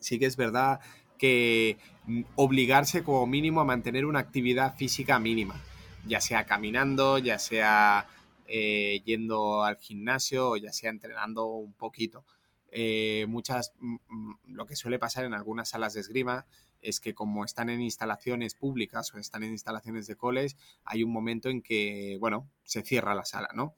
sí 0.00 0.18
que 0.18 0.26
es 0.26 0.36
verdad 0.36 0.80
que 1.18 1.78
mm, 2.06 2.22
obligarse 2.36 3.02
como 3.02 3.26
mínimo 3.26 3.60
a 3.60 3.64
mantener 3.64 4.06
una 4.06 4.20
actividad 4.20 4.76
física 4.76 5.18
mínima, 5.18 5.60
ya 6.06 6.20
sea 6.20 6.46
caminando, 6.46 7.18
ya 7.18 7.38
sea 7.38 8.06
eh, 8.46 9.02
yendo 9.04 9.64
al 9.64 9.76
gimnasio 9.76 10.50
o 10.50 10.56
ya 10.56 10.72
sea 10.72 10.90
entrenando 10.90 11.46
un 11.46 11.72
poquito. 11.72 12.24
Eh, 12.70 13.26
muchas, 13.28 13.72
mm, 13.78 13.96
mm, 14.08 14.38
lo 14.48 14.66
que 14.66 14.76
suele 14.76 14.98
pasar 14.98 15.24
en 15.24 15.34
algunas 15.34 15.70
salas 15.70 15.94
de 15.94 16.00
esgrima 16.00 16.46
es 16.82 17.00
que 17.00 17.14
como 17.14 17.44
están 17.44 17.70
en 17.70 17.80
instalaciones 17.80 18.54
públicas 18.54 19.12
o 19.14 19.18
están 19.18 19.42
en 19.42 19.52
instalaciones 19.52 20.06
de 20.06 20.16
coles, 20.16 20.56
hay 20.84 21.02
un 21.02 21.12
momento 21.12 21.48
en 21.48 21.62
que, 21.62 22.16
bueno, 22.20 22.48
se 22.64 22.82
cierra 22.82 23.14
la 23.14 23.24
sala, 23.24 23.48
¿no? 23.54 23.74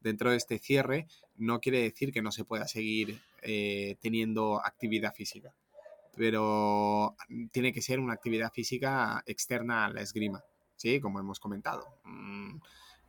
Dentro 0.00 0.30
de 0.30 0.36
este 0.36 0.58
cierre 0.58 1.06
no 1.36 1.60
quiere 1.60 1.82
decir 1.82 2.12
que 2.12 2.22
no 2.22 2.32
se 2.32 2.44
pueda 2.44 2.66
seguir 2.66 3.20
eh, 3.42 3.96
teniendo 4.00 4.64
actividad 4.64 5.14
física. 5.14 5.54
pero 6.16 7.16
tiene 7.52 7.72
que 7.72 7.80
ser 7.80 8.00
una 8.00 8.12
actividad 8.14 8.52
física 8.52 9.22
externa 9.26 9.86
a 9.86 9.90
la 9.90 10.02
esgrima, 10.02 10.44
¿sí? 10.76 11.00
Como 11.00 11.20
hemos 11.20 11.40
comentado. 11.40 11.86
Mm, 12.04 12.58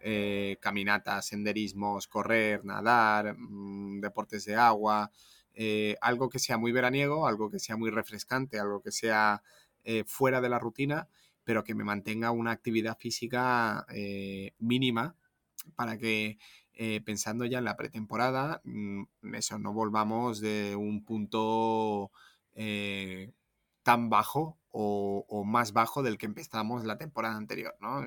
eh, 0.04 0.58
caminatas, 0.62 1.28
senderismos, 1.28 2.08
correr, 2.08 2.66
nadar, 2.66 3.36
mm, 3.38 4.02
deportes 4.02 4.46
de 4.46 4.56
agua, 4.56 5.12
eh, 5.54 5.96
algo 6.02 6.30
que 6.30 6.40
sea 6.40 6.58
muy 6.58 6.72
veraniego, 6.72 7.28
algo 7.28 7.50
que 7.50 7.60
sea 7.60 7.78
muy 7.78 7.90
refrescante, 7.92 8.60
algo 8.60 8.82
que 8.82 8.92
sea 8.92 9.44
eh, 9.84 10.04
fuera 10.06 10.42
de 10.42 10.50
la 10.50 10.60
rutina, 10.60 11.08
pero 11.44 11.64
que 11.64 11.76
me 11.76 11.84
mantenga 11.84 12.32
una 12.32 12.52
actividad 12.52 12.98
física 13.00 13.86
mínima 14.60 15.16
para 15.76 15.98
que 15.98 16.38
pensando 17.06 17.46
ya 17.46 17.58
en 17.60 17.66
la 17.66 17.76
pretemporada, 17.78 18.62
mm, 18.64 19.04
eso 19.34 19.60
no 19.60 19.74
volvamos 19.74 20.40
de 20.40 20.76
un 20.76 21.04
punto 21.04 22.12
tan 23.84 24.10
bajo 24.10 24.61
o, 24.72 25.44
más 25.46 25.74
bajo 25.74 26.02
del 26.04 26.18
que 26.18 26.26
empezamos 26.26 26.86
la 26.86 26.98
temporada 26.98 27.36
anterior, 27.36 27.76
¿no? 27.82 28.04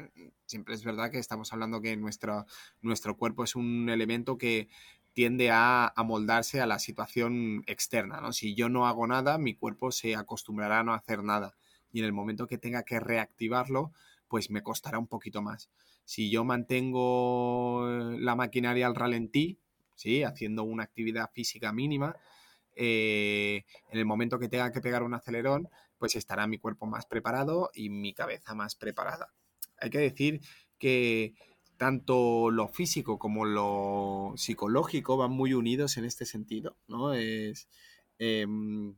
Siempre 0.47 0.75
es 0.75 0.85
verdad 0.85 1.11
que 1.11 1.19
estamos 1.19 1.53
hablando 1.53 1.81
que 1.81 1.97
nuestro, 1.97 2.47
nuestro 2.81 3.17
cuerpo 3.17 3.45
es 3.45 3.55
un 3.55 3.89
elemento 3.91 4.39
que 4.39 4.69
tiende 5.13 5.51
a 5.51 5.93
amoldarse 5.95 6.61
a 6.61 6.67
la 6.67 6.79
situación 6.79 7.63
externa, 7.67 8.21
¿no? 8.21 8.33
Si 8.33 8.55
yo 8.55 8.69
no 8.69 8.87
hago 8.87 9.07
nada, 9.07 9.39
mi 9.39 9.55
cuerpo 9.55 9.93
se 9.93 10.17
acostumbrará 10.17 10.81
a 10.81 10.85
no 10.85 10.95
hacer 10.95 11.23
nada 11.23 11.55
y 11.93 12.01
en 12.01 12.07
el 12.07 12.13
momento 12.13 12.47
que 12.47 12.59
tenga 12.59 12.83
que 12.83 12.99
reactivarlo, 12.99 13.93
pues 14.27 14.51
me 14.51 14.63
costará 14.63 14.99
un 14.99 15.07
poquito 15.07 15.43
más. 15.43 15.71
Si 16.05 16.29
yo 16.29 16.45
mantengo 16.45 17.87
la 18.19 18.35
maquinaria 18.35 18.87
al 18.87 18.97
ralentí, 18.97 19.61
¿sí? 19.95 20.25
haciendo 20.25 20.65
una 20.65 20.83
actividad 20.83 21.31
física 21.33 21.73
mínima, 21.73 22.17
eh, 22.75 23.65
en 23.91 23.99
el 23.99 24.05
momento 24.05 24.41
que 24.41 24.49
tenga 24.49 24.73
que 24.73 24.81
pegar 24.81 25.05
un 25.05 25.15
acelerón, 25.15 25.69
pues 26.05 26.17
estará 26.17 26.47
mi 26.47 26.59
cuerpo 26.59 26.85
más 26.85 27.07
preparado 27.07 27.71
y 27.73 27.89
mi 27.89 28.13
cabeza 28.13 28.55
más 28.55 28.75
preparada. 28.75 29.33
Hay 29.79 29.89
que 29.89 30.01
decir 30.01 30.43
que 30.79 31.33
tanto 31.79 32.51
lo 32.51 32.69
físico 32.69 33.19
como 33.19 33.47
lo 33.47 34.35
psicológico 34.37 35.17
van 35.17 35.31
muy 35.31 35.55
unidos 35.55 35.97
en 35.97 36.05
este 36.05 36.27
sentido, 36.27 36.77
¿no? 36.89 37.15
Es 37.15 37.71
em, 38.19 38.97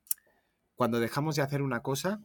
cuando 0.75 0.99
dejamos 0.99 1.37
de 1.37 1.43
hacer 1.43 1.63
una 1.63 1.81
cosa, 1.81 2.25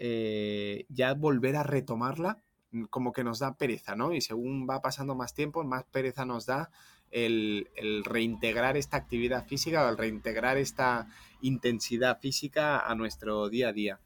eh, 0.00 0.84
ya 0.88 1.14
volver 1.14 1.54
a 1.54 1.62
retomarla 1.62 2.42
mm, 2.72 2.86
como 2.86 3.12
que 3.12 3.22
nos 3.22 3.38
da 3.38 3.56
pereza, 3.56 3.94
¿no? 3.94 4.12
Y 4.12 4.20
según 4.20 4.66
va 4.68 4.82
pasando 4.82 5.14
más 5.14 5.32
tiempo, 5.32 5.62
más 5.62 5.84
pereza 5.84 6.24
nos 6.24 6.44
da 6.44 6.72
el, 7.12 7.68
reintegrar 8.04 8.76
esta 8.76 8.96
actividad 8.96 9.46
física 9.46 9.86
o 9.86 9.90
el 9.90 9.96
reintegrar 9.96 10.56
esta 10.56 11.06
intensidad 11.40 12.18
física 12.18 12.80
a 12.80 12.96
nuestro 12.96 13.48
día 13.48 13.68
a 13.68 13.72
día. 13.72 14.00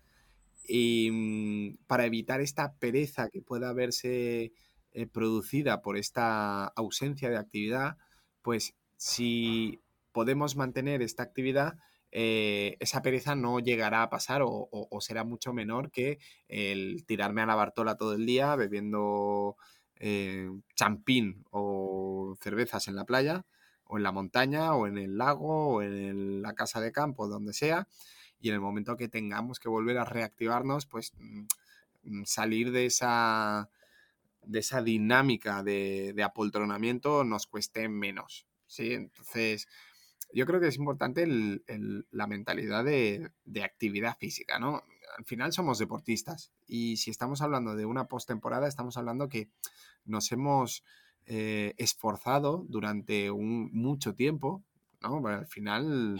Y 0.67 1.11
mm, 1.11 1.85
para 1.87 2.07
evitar 2.07 2.41
esta 2.41 2.75
pereza 2.75 3.29
que 3.29 3.43
pueda 3.43 3.73
verse 3.73 4.53
eh, 4.93 5.07
producida 5.07 5.83
por 5.83 5.97
esta 5.97 6.67
ausencia 6.67 7.31
de 7.31 7.39
actividad, 7.39 7.97
pues 8.43 8.75
si 8.97 9.81
podemos 10.13 10.57
mantener 10.57 11.03
esta 11.03 11.23
actividad, 11.23 11.79
eh, 12.11 12.77
esa 12.79 13.01
pereza 13.01 13.35
no 13.35 13.59
llegará 13.59 14.03
a 14.03 14.11
pasar 14.11 14.43
o, 14.45 14.69
será 15.01 15.25
mucho 15.25 15.55
menor 15.55 15.91
que 15.91 16.19
el 16.49 17.05
tirarme 17.07 17.41
a 17.41 17.47
la 17.47 17.55
Bartola 17.55 17.97
todo 17.97 18.13
el 18.15 18.27
día 18.27 18.55
bebiendo 18.55 19.57
eh, 19.97 20.51
champín 20.75 21.45
o 21.51 22.37
cervezas 22.41 22.87
en 22.89 22.97
la 22.97 23.07
playa 23.07 23.47
o 23.85 23.97
en 23.97 24.03
la 24.03 24.13
montaña 24.13 24.75
o 24.75 24.87
en 24.87 24.99
el 24.99 25.17
lago 25.17 25.77
o 25.77 25.83
en 25.83 26.43
la 26.43 26.53
casa 26.55 26.81
de 26.83 26.93
campo, 26.93 27.29
donde 27.29 27.55
sea, 27.55 27.89
y 28.43 28.49
en 28.49 28.55
el 28.55 28.61
momento 28.61 28.97
que 28.97 29.09
tengamos 29.09 29.61
que 29.61 29.69
volver 29.69 29.97
a 29.99 30.05
reactivarnos, 30.05 30.85
pues 30.87 31.13
mm, 31.17 31.45
mm, 32.03 32.25
salir 32.25 32.73
de 32.73 32.87
esa, 32.87 33.71
de 34.43 34.59
esa 34.59 34.83
dinámica 34.83 35.63
de, 35.63 36.21
apoltronamiento 36.25 37.23
nos 37.23 37.47
cueste 37.47 37.89
menos. 37.89 38.47
¿sí? 38.67 38.95
Entonces, 38.95 39.69
yo 40.35 40.45
creo 40.45 40.61
que 40.61 40.67
es 40.67 40.77
importante 40.77 41.25
la 41.27 42.27
mentalidad 42.27 42.85
de, 42.85 43.31
actividad 43.63 44.19
física, 44.19 44.59
¿no? 44.59 44.83
Al 45.17 45.25
final 45.25 45.53
somos 45.53 45.79
deportistas 45.79 46.53
y 46.67 46.97
si 46.97 47.11
estamos 47.11 47.43
hablando 47.43 47.77
de 47.77 47.85
una 47.85 48.09
postemporada, 48.09 48.67
estamos 48.67 48.97
hablando 48.97 49.29
que 49.29 49.51
nos 50.05 50.33
hemos 50.33 50.85
eh, 51.27 51.75
esforzado 51.77 52.65
durante 52.67 53.31
un, 53.31 53.71
mucho 53.73 54.15
tiempo, 54.15 54.65
¿no? 55.03 55.25
al 55.29 55.47
final, 55.47 56.19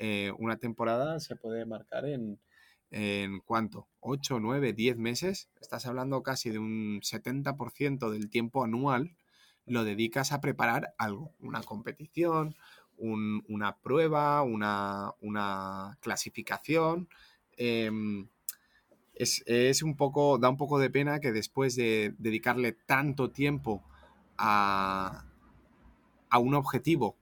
eh, 0.00 0.32
una 0.38 0.56
temporada 0.56 1.20
se 1.20 1.36
puede 1.36 1.64
marcar 1.64 2.04
en, 2.06 2.40
cuánto, 3.44 3.86
8, 4.00 4.40
9, 4.40 4.72
10 4.72 4.96
meses. 4.96 5.48
Estás 5.60 5.86
hablando 5.86 6.24
casi 6.24 6.50
de 6.50 6.58
un 6.58 7.00
70% 7.02 8.10
del 8.10 8.28
tiempo 8.30 8.64
anual 8.64 9.14
lo 9.70 9.84
dedicas 9.84 10.32
a 10.32 10.40
preparar 10.40 10.94
algo, 10.98 11.32
una 11.38 11.62
competición, 11.62 12.56
una 12.98 13.78
prueba, 13.78 14.42
una, 14.42 15.12
una 15.20 15.96
clasificación. 16.00 17.08
Em, 17.56 18.28
es, 19.14 19.82
un 19.82 19.96
poco, 19.96 20.38
da 20.38 20.48
un 20.48 20.56
poco 20.56 20.78
de 20.78 20.90
pena 20.90 21.20
que 21.20 21.32
después 21.32 21.76
de 21.76 22.14
dedicarle 22.18 22.72
tanto 22.72 23.30
tiempo 23.30 23.84
a, 24.36 25.24
un 26.38 26.54
objetivo, 26.54 27.16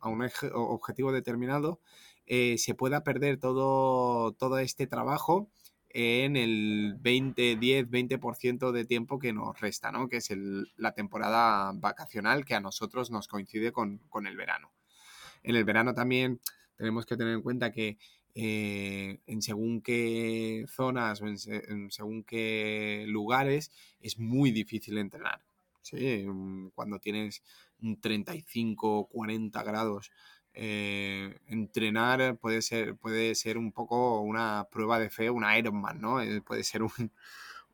a 0.00 0.08
un 0.08 0.28
objetivo 0.52 1.12
determinado, 1.12 1.80
eh, 2.26 2.58
se 2.58 2.74
pueda 2.74 3.04
perder 3.04 3.38
todo, 3.38 4.32
todo 4.32 4.58
este 4.58 4.86
trabajo 4.86 5.48
en 5.90 6.36
el 6.36 6.96
20, 6.98 7.56
10, 7.56 7.88
20% 7.88 8.72
de 8.72 8.84
tiempo 8.84 9.18
que 9.18 9.32
nos 9.32 9.60
resta, 9.60 9.92
¿no? 9.92 10.08
que 10.08 10.16
es 10.16 10.28
la 10.76 10.92
temporada 10.92 11.72
vacacional 11.74 12.44
que 12.44 12.54
a 12.54 12.60
nosotros 12.60 13.10
nos 13.10 13.28
coincide 13.28 13.70
con, 13.70 13.98
con, 14.08 14.26
el 14.26 14.36
verano. 14.36 14.72
En 15.44 15.54
el 15.54 15.64
verano 15.64 15.94
también 15.94 16.40
tenemos 16.76 17.06
que 17.06 17.16
tener 17.16 17.34
en 17.34 17.42
cuenta 17.42 17.70
que 17.70 17.98
eh, 18.36 19.20
en 19.26 19.42
según 19.42 19.80
qué 19.80 20.64
zonas 20.66 21.22
o 21.22 21.26
en, 21.28 21.38
según 21.38 22.24
qué 22.24 23.04
lugares 23.06 23.70
es 24.00 24.18
muy 24.18 24.50
difícil 24.50 24.98
entrenar. 24.98 25.44
¿sí? 25.82 26.24
Mm, 26.26 26.70
cuando 26.70 26.98
tienes 26.98 27.44
35, 28.00 29.08
40 29.08 29.62
grados, 29.62 30.10
eh, 30.54 31.36
entrenar 31.46 32.38
puede 32.38 32.62
ser, 32.62 32.96
puede 32.96 33.34
ser 33.34 33.58
un 33.58 33.72
poco 33.72 34.20
una 34.20 34.68
prueba 34.70 34.98
de 34.98 35.10
fe, 35.10 35.30
un 35.30 35.44
Ironman, 35.44 36.00
¿no? 36.00 36.20
Eh, 36.22 36.40
puede 36.42 36.64
ser 36.64 36.82
un, 36.82 36.90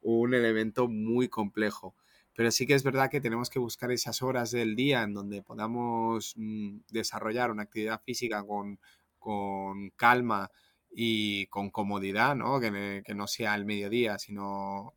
un 0.02 0.34
elemento 0.34 0.88
muy 0.88 1.28
complejo. 1.28 1.94
Pero 2.34 2.50
sí 2.50 2.66
que 2.66 2.74
es 2.74 2.84
verdad 2.84 3.10
que 3.10 3.20
tenemos 3.20 3.50
que 3.50 3.58
buscar 3.58 3.90
esas 3.92 4.22
horas 4.22 4.50
del 4.50 4.76
día 4.76 5.02
en 5.02 5.14
donde 5.14 5.42
podamos 5.42 6.34
mm, 6.36 6.78
desarrollar 6.90 7.50
una 7.50 7.64
actividad 7.64 8.00
física 8.02 8.44
con, 8.44 8.78
con 9.18 9.90
calma 9.90 10.50
y 10.90 11.46
con 11.46 11.70
comodidad, 11.70 12.34
¿no? 12.36 12.60
Que, 12.60 13.02
que 13.04 13.14
no 13.14 13.26
sea 13.26 13.54
el 13.54 13.64
mediodía, 13.66 14.18
sino 14.18 14.94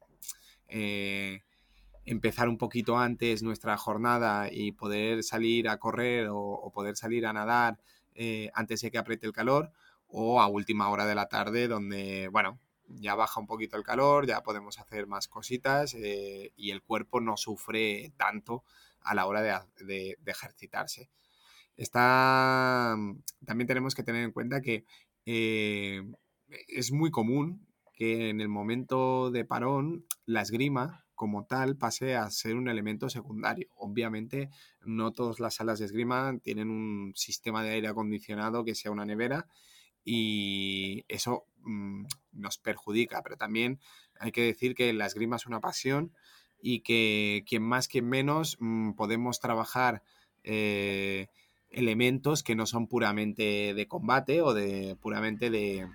eh, 0.67 1.43
empezar 2.05 2.49
un 2.49 2.57
poquito 2.57 2.97
antes 2.97 3.43
nuestra 3.43 3.77
jornada 3.77 4.49
y 4.51 4.73
poder 4.73 5.23
salir 5.23 5.69
a 5.69 5.77
correr 5.77 6.27
o, 6.31 6.71
poder 6.73 6.95
salir 6.95 7.25
a 7.25 7.33
nadar 7.33 7.79
eh, 8.15 8.49
antes 8.53 8.81
de 8.81 8.91
que 8.91 8.97
apriete 8.97 9.25
el 9.25 9.33
calor 9.33 9.71
o 10.07 10.41
a 10.41 10.47
última 10.47 10.89
hora 10.89 11.05
de 11.05 11.15
la 11.15 11.27
tarde 11.27 11.67
donde, 11.67 12.29
bueno, 12.31 12.59
ya 12.87 13.15
baja 13.15 13.39
un 13.39 13.47
poquito 13.47 13.77
el 13.77 13.83
calor, 13.83 14.27
ya 14.27 14.43
podemos 14.43 14.79
hacer 14.79 15.07
más 15.07 15.27
cositas 15.27 15.93
eh, 15.95 16.51
y 16.55 16.71
el 16.71 16.81
cuerpo 16.81 17.21
no 17.21 17.37
sufre 17.37 18.13
tanto 18.17 18.63
a 19.01 19.15
la 19.15 19.25
hora 19.25 19.65
de, 19.77 20.17
ejercitarse. 20.25 21.09
Está, 21.75 22.95
también 23.45 23.67
tenemos 23.67 23.95
que 23.95 24.03
tener 24.03 24.23
en 24.23 24.31
cuenta 24.31 24.61
que 24.61 24.85
eh, 25.25 26.03
es 26.67 26.91
muy 26.91 27.09
común 27.09 27.65
que 27.93 28.29
en 28.29 28.41
el 28.41 28.49
momento 28.49 29.31
de 29.31 29.45
parón 29.45 30.05
la 30.25 30.41
esgrima 30.41 31.02
como 31.23 31.45
tal 31.45 31.77
pase 31.77 32.17
a 32.17 32.29
ser 32.29 32.57
un 32.57 32.67
elemento 32.67 33.07
secundario. 33.07 33.69
Obviamente 33.77 34.49
no 34.83 35.13
todas 35.13 35.39
las 35.39 35.53
salas 35.53 35.79
de 35.79 35.85
esgrima 35.85 36.37
tienen 36.43 36.69
un 36.69 37.13
sistema 37.15 37.63
de 37.63 37.69
aire 37.69 37.87
acondicionado 37.87 38.65
que 38.65 38.75
sea 38.75 38.91
una 38.91 39.05
nevera 39.05 39.47
y 40.03 41.05
eso 41.07 41.45
mm, 41.61 42.07
nos 42.33 42.57
perjudica, 42.57 43.21
pero 43.23 43.37
también 43.37 43.79
hay 44.19 44.33
que 44.33 44.41
decir 44.41 44.75
que 44.75 44.91
la 44.91 45.05
esgrima 45.05 45.37
es 45.37 45.45
una 45.45 45.61
pasión 45.61 46.11
y 46.61 46.81
que 46.81 47.45
quien 47.47 47.63
más, 47.63 47.87
quien 47.87 48.09
menos 48.09 48.57
mm, 48.59 48.91
podemos 48.91 49.39
trabajar 49.39 50.03
eh, 50.43 51.27
elementos 51.69 52.43
que 52.43 52.55
no 52.55 52.65
son 52.65 52.87
puramente 52.87 53.73
de 53.73 53.87
combate 53.87 54.41
o 54.41 54.53
de 54.53 54.97
puramente 54.99 55.49
de, 55.49 55.87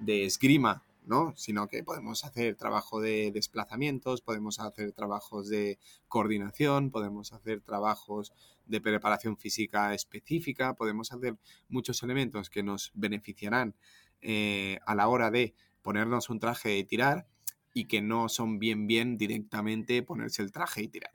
de 0.00 0.24
esgrima, 0.24 0.82
¿no? 1.10 1.34
Sino 1.36 1.66
que 1.66 1.82
podemos 1.82 2.24
hacer 2.24 2.54
trabajo 2.54 3.00
de 3.00 3.32
desplazamientos, 3.32 4.22
podemos 4.22 4.60
hacer 4.60 4.92
trabajos 4.92 5.48
de 5.48 5.80
coordinación, 6.06 6.92
podemos 6.92 7.32
hacer 7.32 7.60
trabajos 7.62 8.32
de 8.66 8.80
preparación 8.80 9.36
física 9.36 9.92
específica, 9.92 10.74
podemos 10.74 11.12
hacer 11.12 11.36
muchos 11.68 12.04
elementos 12.04 12.48
que 12.48 12.62
nos 12.62 12.92
beneficiarán 12.94 13.74
eh, 14.22 14.78
a 14.86 14.94
la 14.94 15.08
hora 15.08 15.32
de 15.32 15.54
ponernos 15.82 16.30
un 16.30 16.38
traje 16.38 16.78
y 16.78 16.84
tirar 16.84 17.26
y 17.74 17.86
que 17.86 18.02
no 18.02 18.28
son 18.28 18.60
bien 18.60 18.86
bien 18.86 19.16
directamente 19.16 20.04
ponerse 20.04 20.42
el 20.42 20.52
traje 20.52 20.84
y 20.84 20.88
tirar. 20.88 21.12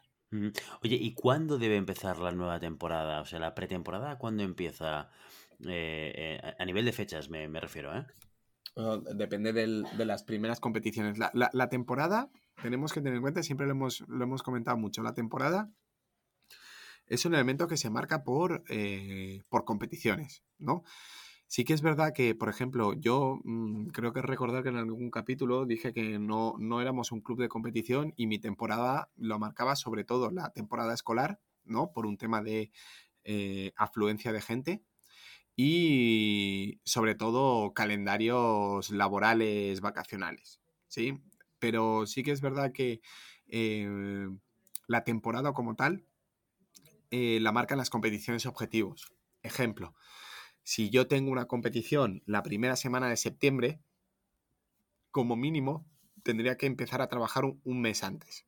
Oye, 0.84 0.95
¿y 0.95 1.13
cuándo 1.13 1.58
debe 1.58 1.77
empezar 1.77 2.19
la 2.19 2.34
nueva 2.34 2.60
temporada? 2.60 3.21
O 3.21 3.25
sea, 3.25 3.39
la 3.39 3.55
pretemporada, 3.55 4.17
¿cuándo 4.17 4.43
empieza? 4.43 5.10
Eh, 5.65 6.41
eh, 6.43 6.53
a 6.60 6.65
nivel 6.65 6.84
de 6.84 6.91
fechas 6.91 7.29
me, 7.29 7.47
refiero, 7.62 7.95
¿eh? 7.97 8.05
Depende 9.13 9.53
de 9.53 10.05
las 10.05 10.23
primeras 10.23 10.59
competiciones. 10.59 11.17
La, 11.17 11.69
temporada, 11.69 12.29
tenemos 12.61 12.93
que 12.93 13.01
tener 13.01 13.15
en 13.15 13.21
cuenta, 13.21 13.43
siempre 13.43 13.67
lo 13.67 13.71
hemos, 13.71 14.01
lo 14.07 14.23
hemos 14.23 14.43
comentado 14.43 14.77
mucho, 14.77 15.01
la 15.01 15.13
temporada 15.13 15.71
es 17.07 17.25
un 17.25 17.35
elemento 17.35 17.67
que 17.67 17.77
se 17.77 17.89
marca 17.89 18.23
por, 18.23 18.63
por 19.49 19.65
competiciones, 19.65 20.43
¿no? 20.57 20.83
Sí 21.47 21.63
que 21.63 21.73
es 21.73 21.81
verdad 21.81 22.11
que, 22.13 22.33
por 22.33 22.49
ejemplo, 22.49 22.93
yo 22.93 23.39
mm, 23.43 23.88
creo 23.89 24.13
que 24.13 24.21
recordar 24.21 24.63
que 24.63 24.69
en 24.69 24.77
algún 24.77 25.11
capítulo 25.11 25.65
dije 25.65 25.93
que 25.93 26.17
no, 26.17 26.55
no 26.57 26.81
éramos 26.81 27.11
un 27.11 27.21
club 27.21 27.39
de 27.39 27.49
competición 27.49 28.13
y 28.17 28.27
mi 28.27 28.39
temporada 28.39 29.11
lo 29.15 29.38
marcaba 29.38 29.75
sobre 29.75 30.03
todo 30.03 30.31
la 30.31 30.51
temporada 30.51 30.93
escolar, 30.93 31.39
¿no? 31.63 31.91
Por 31.91 32.07
un 32.07 32.17
tema 32.17 32.41
de 32.41 32.71
eh, 33.23 33.73
afluencia 33.75 34.33
de 34.33 34.41
gente 34.41 34.83
y 35.55 36.81
sobre 36.83 37.15
todo 37.15 37.73
calendarios 37.73 38.89
laborales 38.89 39.81
vacacionales, 39.81 40.59
¿sí? 40.87 41.21
Pero 41.59 42.05
sí 42.05 42.23
que 42.23 42.31
es 42.31 42.41
verdad 42.41 42.71
que 42.71 43.01
eh, 43.47 44.27
la 44.87 45.03
temporada 45.03 45.53
como 45.53 45.75
tal 45.75 46.05
eh, 47.11 47.39
la 47.41 47.51
marcan 47.51 47.77
las 47.77 47.89
competiciones 47.89 48.45
objetivos. 48.45 49.13
Ejemplo, 49.41 49.95
si 50.63 50.89
yo 50.89 51.07
tengo 51.07 51.31
una 51.31 51.45
competición 51.45 52.23
la 52.25 52.43
primera 52.43 52.75
semana 52.75 53.07
de 53.07 53.17
septiembre, 53.17 53.79
como 55.11 55.35
mínimo 55.35 55.85
tendría 56.23 56.57
que 56.57 56.65
empezar 56.65 57.01
a 57.01 57.07
trabajar 57.07 57.45
un, 57.45 57.81
mes 57.81 58.03
antes. 58.03 58.47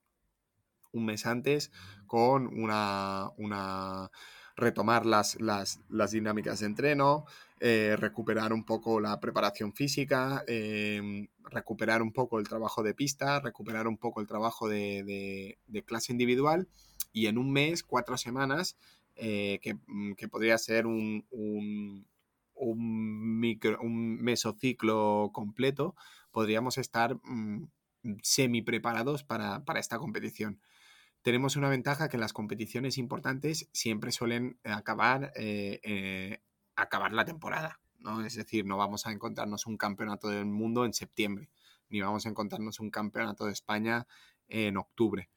Un 0.92 1.06
mes 1.06 1.26
antes 1.28 1.72
con 2.08 2.48
una, 2.48 3.30
una 3.38 4.10
retomar 4.58 5.06
las, 5.06 5.40
las, 5.40 6.12
dinámicas 6.12 6.60
de 6.60 6.66
entreno, 6.66 7.26
eh, 7.60 7.96
recuperar 7.98 8.52
un 8.52 8.66
poco 8.66 9.00
la 9.00 9.20
preparación 9.20 9.72
física, 9.72 10.44
em, 10.48 11.28
recuperar 11.44 12.02
un 12.02 12.12
poco 12.12 12.40
el 12.40 12.48
trabajo 12.48 12.84
de 12.84 12.96
pista, 12.96 13.40
recuperar 13.40 13.88
un 13.88 13.98
poco 13.98 14.20
el 14.20 14.28
trabajo 14.28 14.68
de, 14.68 15.58
clase 15.86 16.12
individual 16.12 16.68
y 17.14 17.28
en 17.28 17.38
un 17.38 17.54
mes, 17.54 17.84
cuatro 17.84 18.18
semanas, 18.18 18.76
eh, 19.16 19.60
mm, 19.88 20.14
que, 20.14 20.28
podría 20.28 20.58
ser 20.58 20.88
un, 20.88 21.26
un, 21.30 22.06
micro, 23.40 23.80
un 23.82 24.22
mesociclo 24.22 25.30
completo, 25.34 25.96
podríamos 26.32 26.78
estar 26.80 27.16
mm, 27.24 27.68
semi 28.24 28.62
preparados 28.62 29.24
para, 29.24 29.64
esta 29.76 30.00
competición. 30.00 30.60
Tenemos 31.28 31.58
una 31.58 31.68
ventaja 31.68 32.08
que 32.08 32.18
las 32.18 32.32
competiciones 32.32 32.98
importantes 32.98 33.68
siempre 33.74 34.14
suelen 34.14 34.62
acabar, 34.64 35.34
eh, 35.36 35.82
eh, 35.84 36.40
acabar 36.78 37.12
la 37.12 37.26
temporada. 37.26 37.82
¿no? 38.00 38.26
Es 38.26 38.36
decir, 38.36 38.66
no 38.66 38.78
vamos 38.78 39.06
a 39.06 39.12
encontrarnos 39.12 39.66
un 39.66 39.76
campeonato 39.76 40.30
del 40.30 40.46
mundo 40.46 40.86
en 40.86 40.94
septiembre, 40.94 41.50
ni 41.90 42.00
vamos 42.00 42.26
a 42.26 42.30
encontrarnos 42.30 42.80
un 42.80 42.92
campeonato 42.92 43.46
de 43.46 43.52
España 43.52 44.08
en 44.48 44.78
octubre. 44.78 45.30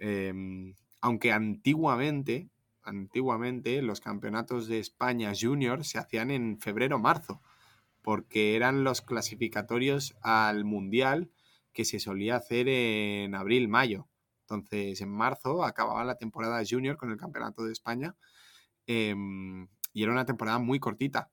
Em, 0.00 0.74
aunque 1.00 1.30
antiguamente 1.30 2.50
antiguamente 2.82 3.80
los 3.80 4.00
campeonatos 4.00 4.66
de 4.66 4.80
España 4.80 5.30
junior 5.40 5.84
se 5.84 5.98
hacían 5.98 6.32
en 6.32 6.58
febrero-marzo, 6.58 7.42
porque 8.02 8.56
eran 8.56 8.82
los 8.82 9.02
clasificatorios 9.02 10.16
al 10.20 10.64
Mundial 10.64 11.30
que 11.72 11.84
se 11.84 12.00
solía 12.00 12.34
hacer 12.34 12.66
en 12.68 13.36
abril-mayo. 13.36 14.07
Entonces, 14.48 15.00
en 15.00 15.10
marzo 15.10 15.64
acababa 15.64 16.04
la 16.04 16.16
temporada 16.16 16.62
junior 16.68 16.96
con 16.96 17.10
el 17.10 17.18
Campeonato 17.18 17.64
de 17.64 17.72
España 17.72 18.16
em, 18.86 19.68
y 19.92 20.02
era 20.02 20.12
una 20.12 20.24
temporada 20.24 20.58
muy 20.58 20.80
cortita 20.80 21.30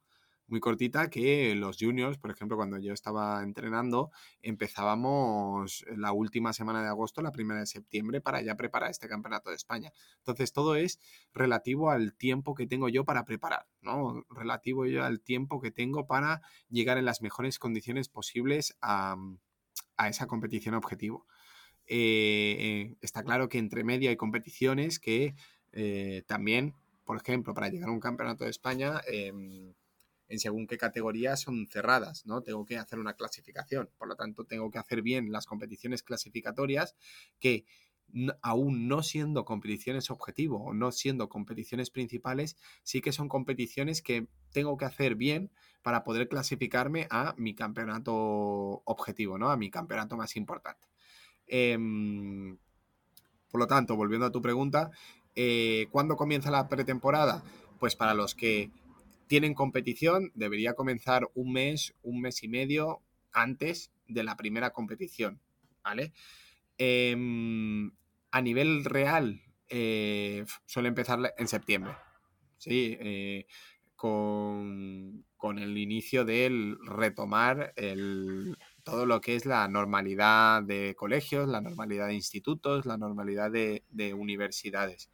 muy 0.48 0.60
cortita 0.60 1.10
que 1.10 1.56
los 1.56 1.78
juniors, 1.80 2.18
por 2.18 2.32
ejemplo, 2.32 2.58
cuando 2.58 2.78
yo 2.78 2.94
estaba 2.94 3.42
entrenando, 3.42 4.12
empezábamos 4.42 5.86
la 5.96 6.12
última 6.12 6.54
semana 6.54 6.82
de 6.82 6.88
agosto, 6.88 7.22
la 7.22 7.32
primera 7.32 7.60
de 7.60 7.66
septiembre, 7.66 8.22
para 8.22 8.42
ya 8.42 8.56
preparar 8.56 8.92
este 8.92 9.08
campeonato 9.08 9.50
de 9.50 9.56
España. 9.56 9.92
Entonces, 10.18 10.54
todo 10.54 10.76
es 10.76 11.00
relativo 11.34 11.90
al 11.90 12.14
tiempo 12.14 12.54
que 12.54 12.68
tengo 12.68 12.90
yo 12.90 13.06
para 13.06 13.26
preparar, 13.26 13.68
¿no? 13.82 14.24
Relativo 14.30 14.86
yo 14.86 15.04
al 15.04 15.22
tiempo 15.22 15.60
que 15.60 15.72
tengo 15.72 16.06
para 16.06 16.42
llegar 16.70 16.98
en 16.98 17.06
las 17.06 17.22
mejores 17.22 17.58
condiciones 17.58 18.10
posibles 18.10 18.78
a, 18.82 19.16
esa 20.08 20.28
competición 20.28 20.76
objetivo. 20.76 21.26
Eh, 21.88 22.56
eh, 22.60 22.96
está 23.02 23.24
claro 23.24 23.48
que 23.50 23.58
entre 23.58 23.84
medio 23.84 24.10
hay 24.10 24.16
competiciones 24.18 25.00
que 25.00 25.36
eh, 25.72 26.24
también, 26.28 26.74
por 27.04 27.18
ejemplo, 27.18 27.54
para 27.54 27.70
llegar 27.70 27.90
a 27.90 27.94
un 27.94 28.00
campeonato 28.00 28.44
de 28.44 28.50
España, 28.50 29.02
em, 29.08 29.74
en 30.28 30.40
según 30.40 30.68
qué 30.68 30.78
categorías 30.78 31.42
son 31.42 31.68
cerradas, 31.68 32.26
¿no? 32.26 32.42
Tengo 32.42 32.66
que 32.66 32.78
hacer 32.78 32.98
una 33.00 33.14
clasificación, 33.14 33.90
por 33.98 34.08
lo 34.08 34.16
tanto 34.16 34.46
tengo 34.46 34.72
que 34.72 34.80
hacer 34.80 35.02
bien 35.04 35.32
las 35.32 35.46
competiciones 35.46 36.02
clasificatorias 36.02 36.96
que 37.40 37.66
aún 38.42 38.88
no 38.88 39.04
siendo 39.04 39.46
competiciones 39.46 40.10
objetivo 40.10 40.64
o 40.64 40.74
no 40.74 40.92
siendo 40.92 41.28
competiciones 41.30 41.90
principales, 41.90 42.56
sí 42.84 43.02
que 43.02 43.12
son 43.12 43.30
competiciones 43.30 44.02
que 44.02 44.28
tengo 44.52 44.78
que 44.78 44.86
hacer 44.86 45.16
bien 45.16 45.52
para 45.82 46.04
poder 46.04 46.30
clasificarme 46.30 47.08
a 47.10 47.36
mi 47.38 47.56
campeonato 47.56 48.14
objetivo, 48.86 49.38
¿no? 49.38 49.50
A 49.50 49.58
mi 49.58 49.70
campeonato 49.70 50.18
más 50.18 50.36
importante. 50.36 50.88
Em, 51.48 52.58
por 53.52 53.60
lo 53.60 53.68
tanto, 53.68 53.96
volviendo 53.96 54.26
a 54.26 54.32
tu 54.32 54.42
pregunta, 54.42 54.92
eh, 55.36 55.88
¿cuándo 55.92 56.16
comienza 56.16 56.52
la 56.52 56.68
pretemporada? 56.68 57.44
Pues 57.80 57.96
para 57.96 58.14
los 58.14 58.36
que 58.36 58.72
tienen 59.28 59.54
competición, 59.54 60.32
debería 60.36 60.74
comenzar 60.74 61.30
un 61.34 61.54
mes, 61.54 61.94
un 62.04 62.22
mes 62.22 62.44
y 62.44 62.48
medio 62.48 63.02
antes 63.32 63.92
de 64.08 64.24
la 64.24 64.36
primera 64.36 64.72
competición, 64.72 65.40
¿vale? 65.84 66.14
Em, 66.78 67.92
a 68.32 68.42
nivel 68.42 68.86
real, 68.86 69.42
eh, 69.70 70.46
suele 70.66 70.90
empezar 70.90 71.20
en 71.38 71.48
septiembre, 71.48 71.94
¿sí? 72.58 72.98
Eh, 73.00 73.46
con, 73.96 75.24
el 75.58 75.78
inicio 75.78 76.26
del 76.26 76.78
retomar 76.86 77.74
todo 78.86 79.06
lo 79.06 79.20
que 79.20 79.36
es 79.36 79.46
la 79.46 79.68
normalidad 79.68 80.64
de 80.64 80.96
colegios, 80.96 81.50
la 81.50 81.60
normalidad 81.60 82.08
de 82.08 82.14
institutos, 82.14 82.86
la 82.86 82.98
normalidad 82.98 83.52
de, 83.52 83.84
de 83.90 84.14
universidades. 84.14 85.10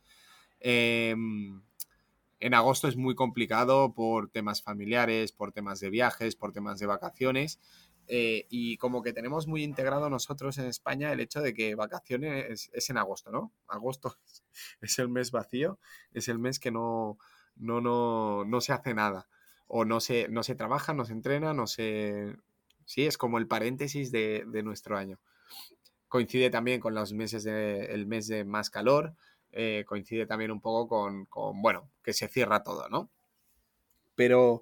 Em, 0.59 1.63
en 2.41 2.53
agosto 2.53 2.87
es 2.89 2.97
muy 2.97 3.15
complicado 3.15 3.93
por 3.93 4.29
temas 4.29 4.61
familiares, 4.61 5.31
por 5.31 5.53
temas 5.53 5.79
de 5.79 5.89
viajes, 5.89 6.35
por 6.35 6.51
temas 6.51 6.79
de 6.79 6.85
vacaciones. 6.85 7.59
Eh, 8.07 8.45
y 8.49 8.75
como 8.77 9.01
que 9.01 9.13
tenemos 9.13 9.47
muy 9.47 9.63
integrado 9.63 10.09
nosotros 10.09 10.57
en 10.57 10.65
España 10.65 11.13
el 11.13 11.21
hecho 11.21 11.39
de 11.41 11.53
que 11.53 11.75
vacaciones 11.75 12.69
es, 12.73 12.89
en 12.89 12.97
agosto, 12.97 13.31
¿no? 13.31 13.53
Agosto 13.69 14.17
es 14.81 14.99
el 14.99 15.07
mes 15.07 15.31
vacío, 15.31 15.79
es 16.11 16.27
el 16.27 16.39
mes 16.39 16.59
que 16.59 16.71
no, 16.71 17.17
no, 17.55 17.79
no, 17.79 18.43
no 18.43 18.59
se 18.59 18.73
hace 18.73 18.93
nada. 18.93 19.29
O 19.67 19.85
no 19.85 20.01
se, 20.01 20.27
no 20.27 20.43
se 20.43 20.55
trabaja, 20.55 20.93
no 20.93 21.05
se 21.05 21.13
entrena, 21.13 21.53
no 21.53 21.67
se... 21.67 22.35
Sí, 22.91 23.05
es 23.05 23.17
como 23.17 23.37
el 23.37 23.47
paréntesis 23.47 24.11
de, 24.11 24.43
de 24.45 24.63
nuestro 24.63 24.97
año. 24.97 25.17
Coincide 26.09 26.49
también 26.49 26.81
con 26.81 26.93
los 26.93 27.13
meses 27.13 27.45
de, 27.45 27.85
el 27.85 28.05
mes 28.05 28.27
de 28.27 28.43
más 28.43 28.69
calor, 28.69 29.15
eh, 29.53 29.85
coincide 29.87 30.25
también 30.25 30.51
un 30.51 30.59
poco 30.59 31.29
con, 31.29 31.61
bueno, 31.61 31.89
que 32.03 32.11
se 32.11 32.27
cierra 32.27 32.63
todo, 32.63 32.89
¿no? 32.89 33.09
Pero 34.15 34.61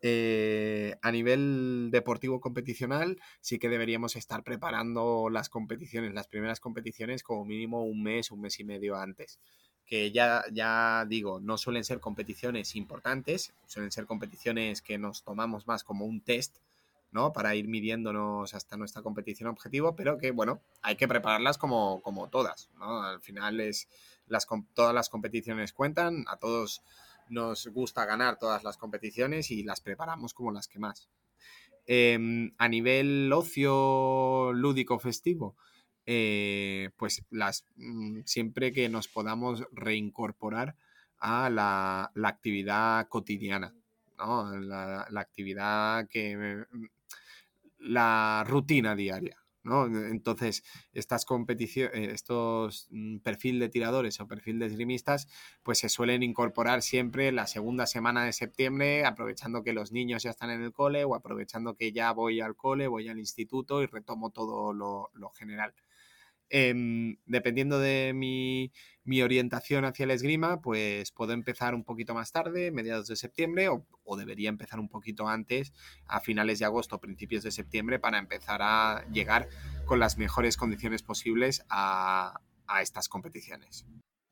eh, 0.00 0.96
a 1.02 1.12
nivel 1.12 1.90
deportivo 1.92 2.40
competicional 2.40 3.20
sí 3.42 3.58
que 3.58 3.68
deberíamos 3.68 4.16
estar 4.16 4.42
preparando 4.42 5.28
las 5.28 5.50
competiciones, 5.50 6.14
las 6.14 6.28
primeras 6.28 6.60
competiciones 6.60 7.22
como 7.22 7.44
mínimo 7.44 7.84
un 7.84 8.02
mes, 8.02 8.30
un 8.30 8.40
mes 8.40 8.58
y 8.58 8.64
medio 8.64 8.96
antes. 8.96 9.38
Que 9.84 10.12
ya, 10.12 10.44
ya 10.50 11.04
digo, 11.06 11.40
no 11.40 11.58
suelen 11.58 11.84
ser 11.84 12.00
competiciones 12.00 12.74
importantes, 12.74 13.52
suelen 13.66 13.92
ser 13.92 14.06
competiciones 14.06 14.80
que 14.80 14.96
nos 14.96 15.24
tomamos 15.24 15.66
más 15.66 15.84
como 15.84 16.06
un 16.06 16.22
test, 16.22 16.56
¿no? 17.16 17.32
Para 17.32 17.54
ir 17.54 17.66
midiéndonos 17.66 18.52
hasta 18.52 18.76
nuestra 18.76 19.00
competición 19.00 19.48
objetivo, 19.48 19.96
pero 19.96 20.18
que, 20.18 20.32
bueno, 20.32 20.60
hay 20.82 20.96
que 20.96 21.08
prepararlas 21.08 21.56
como, 21.56 22.02
como 22.02 22.28
todas, 22.28 22.68
¿no? 22.78 23.02
Al 23.02 23.22
final 23.22 23.58
es, 23.58 23.88
todas 24.74 24.94
las 24.94 25.08
competiciones 25.08 25.72
cuentan, 25.72 26.26
a 26.28 26.36
todos 26.36 26.82
nos 27.30 27.68
gusta 27.68 28.04
ganar 28.04 28.38
todas 28.38 28.64
las 28.64 28.76
competiciones 28.76 29.50
y 29.50 29.62
las 29.62 29.80
preparamos 29.80 30.34
como 30.34 30.52
las 30.52 30.68
que 30.68 30.78
más. 30.78 31.08
Em, 31.86 32.52
a 32.58 32.68
nivel 32.68 33.32
ocio 33.32 34.52
lúdico 34.52 34.98
festivo, 34.98 35.56
eh, 36.04 36.90
pues 36.98 37.24
las, 37.30 37.64
mm, 37.76 38.20
siempre 38.26 38.72
que 38.74 38.90
nos 38.90 39.08
podamos 39.08 39.64
reincorporar 39.72 40.76
a 41.18 41.48
la, 41.48 42.12
actividad 42.24 43.08
cotidiana, 43.08 43.74
la, 44.18 45.06
actividad 45.16 46.08
que 46.08 46.66
la 47.78 48.44
rutina 48.46 48.94
diaria. 48.94 49.46
¿no? 49.66 49.86
Entonces, 49.86 50.62
estas 50.92 51.24
competiciones, 51.24 51.96
eh, 51.96 52.12
estos 52.12 52.86
mm, 52.90 53.18
perfil 53.18 53.58
de 53.58 53.68
tiradores 53.68 54.20
o 54.20 54.28
perfil 54.28 54.60
de 54.60 54.66
esgrimistas, 54.66 55.28
pues 55.62 55.78
se 55.78 55.88
suelen 55.88 56.22
incorporar 56.22 56.82
siempre 56.82 57.32
la 57.32 57.46
segunda 57.46 57.86
semana 57.86 58.24
de 58.24 58.32
septiembre, 58.32 59.04
aprovechando 59.04 59.64
que 59.64 59.72
los 59.72 59.92
niños 59.92 60.22
ya 60.22 60.30
están 60.30 60.50
en 60.50 60.62
el 60.62 60.72
cole 60.72 61.04
o 61.04 61.14
aprovechando 61.14 61.74
que 61.74 61.92
ya 61.92 62.12
voy 62.12 62.40
al 62.40 62.56
cole, 62.56 62.86
voy 62.86 63.08
al 63.08 63.18
instituto 63.18 63.82
y 63.82 63.86
retomo 63.86 64.30
todo 64.30 64.72
lo, 64.72 65.10
lo 65.14 65.30
general. 65.30 65.74
Em, 66.48 67.16
dependiendo 67.26 67.80
de 67.80 68.12
mi, 68.14 68.72
orientación 69.22 69.84
hacia 69.84 70.04
el 70.04 70.10
esgrima, 70.10 70.60
pues 70.60 71.12
puedo 71.12 71.32
empezar 71.32 71.74
un 71.74 71.84
poquito 71.84 72.14
más 72.14 72.32
tarde, 72.32 72.70
mediados 72.70 73.06
de 73.06 73.16
septiembre, 73.16 73.68
o, 73.68 74.16
debería 74.16 74.48
empezar 74.48 74.78
un 74.80 74.88
poquito 74.88 75.28
antes, 75.28 75.72
a 76.06 76.20
finales 76.20 76.58
de 76.58 76.64
agosto, 76.64 77.00
principios 77.00 77.42
de 77.42 77.50
septiembre, 77.50 77.98
para 77.98 78.18
empezar 78.18 78.60
a 78.62 79.04
llegar 79.10 79.48
con 79.84 79.98
las 79.98 80.18
mejores 80.18 80.56
condiciones 80.56 81.02
posibles 81.02 81.64
a 81.68 82.40
estas 82.80 83.08
competiciones. 83.08 83.86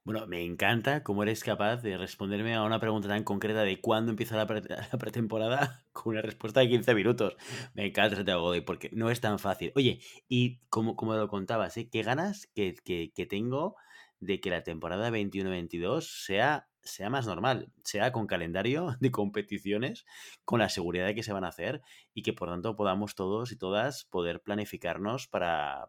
Bueno, 0.06 0.26
me 0.26 0.44
encanta 0.44 1.02
cómo 1.02 1.22
eres 1.22 1.42
capaz 1.42 1.78
de 1.78 1.96
responderme 1.96 2.54
a 2.54 2.62
una 2.62 2.78
pregunta 2.78 3.08
tan 3.08 3.24
concreta 3.24 3.62
de 3.62 3.80
cuándo 3.80 4.10
empieza 4.10 4.37
la, 4.37 4.46
pretemporada 4.98 5.87
con 5.92 6.12
una 6.12 6.20
respuesta 6.20 6.60
de 6.60 6.68
15 6.68 6.94
minutos. 6.94 7.37
Me 7.72 7.87
encanta 7.87 8.20
ese 8.20 8.34
Godoy 8.34 8.60
porque 8.60 8.90
no 8.92 9.08
es 9.08 9.22
tan 9.22 9.38
fácil. 9.38 9.72
Oye, 9.76 10.00
y 10.28 10.60
como, 10.68 10.94
como 10.94 11.14
lo 11.14 11.26
contabas, 11.28 11.78
¿eh? 11.78 11.88
¿qué 11.90 12.02
ganas 12.02 12.46
que, 12.54 12.74
que 12.84 13.26
tengo 13.26 13.76
de 14.24 14.40
que 14.40 14.50
la 14.50 14.62
temporada 14.62 15.10
21-22 15.10 16.02
sea 16.24 16.68
sea 16.84 17.08
más 17.08 17.26
normal, 17.26 17.72
sea 17.82 18.12
con 18.12 18.26
calendario 18.26 18.96
de 19.00 19.10
competiciones, 19.10 20.04
con 20.44 20.60
la 20.60 20.68
seguridad 20.68 21.06
de 21.06 21.14
que 21.14 21.22
se 21.22 21.32
van 21.32 21.44
a 21.44 21.48
hacer 21.48 21.82
y 22.12 22.22
que 22.22 22.32
por 22.32 22.48
tanto 22.48 22.76
podamos 22.76 23.14
todos 23.14 23.52
y 23.52 23.56
todas 23.56 24.04
poder 24.04 24.42
planificarnos 24.42 25.26
para, 25.26 25.88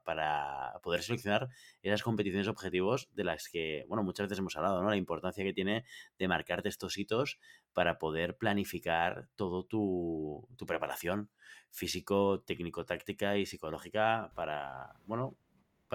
poder 0.82 1.04
seleccionar 1.04 1.50
esas 1.82 2.02
competiciones 2.02 2.48
objetivos 2.48 3.10
de 3.14 3.26
las 3.26 3.50
que, 3.50 3.86
bueno, 3.88 4.04
muchas 4.04 4.26
veces 4.26 4.40
hemos 4.40 4.56
hablado, 4.56 4.82
¿no? 4.82 4.90
La 4.90 4.96
importancia 4.96 5.44
que 5.44 5.54
tiene 5.54 5.84
de 6.18 6.28
marcarte 6.28 6.70
estos 6.70 6.98
hitos 6.98 7.40
para 7.74 7.98
poder 7.98 8.38
planificar 8.38 9.28
todo 9.36 9.66
tu, 9.66 10.48
tu 10.56 10.66
preparación 10.66 11.30
físico, 11.72 12.42
técnico, 12.42 12.86
táctica 12.86 13.38
y 13.38 13.46
psicológica 13.46 14.32
para, 14.34 14.96
bueno, 15.06 15.36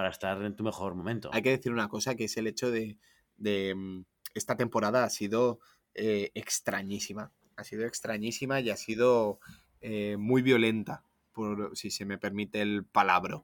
para 0.01 0.09
estar 0.09 0.43
en 0.43 0.57
tu 0.57 0.65
mejor 0.65 0.95
momento. 0.95 1.29
Hay 1.31 1.43
que 1.43 1.51
decir 1.51 1.71
una 1.73 1.87
cosa 1.87 2.15
que 2.15 2.25
es 2.25 2.35
el 2.39 2.47
hecho 2.47 2.71
de 2.71 2.97
mm, 3.75 4.01
esta 4.33 4.57
temporada 4.57 5.05
ha 5.05 5.11
sido 5.11 5.61
eh, 5.95 6.31
extrañísima. 6.33 7.33
Ha 7.57 7.65
sido 7.65 7.85
extrañísima 7.85 8.63
y 8.63 8.71
ha 8.71 8.79
sido 8.79 9.41
eh, 9.83 10.17
muy 10.19 10.41
violenta, 10.41 11.05
por, 11.33 11.77
si 11.77 11.91
se 11.91 12.07
me 12.07 12.17
permite 12.17 12.63
el 12.63 12.87
palabra. 12.87 13.43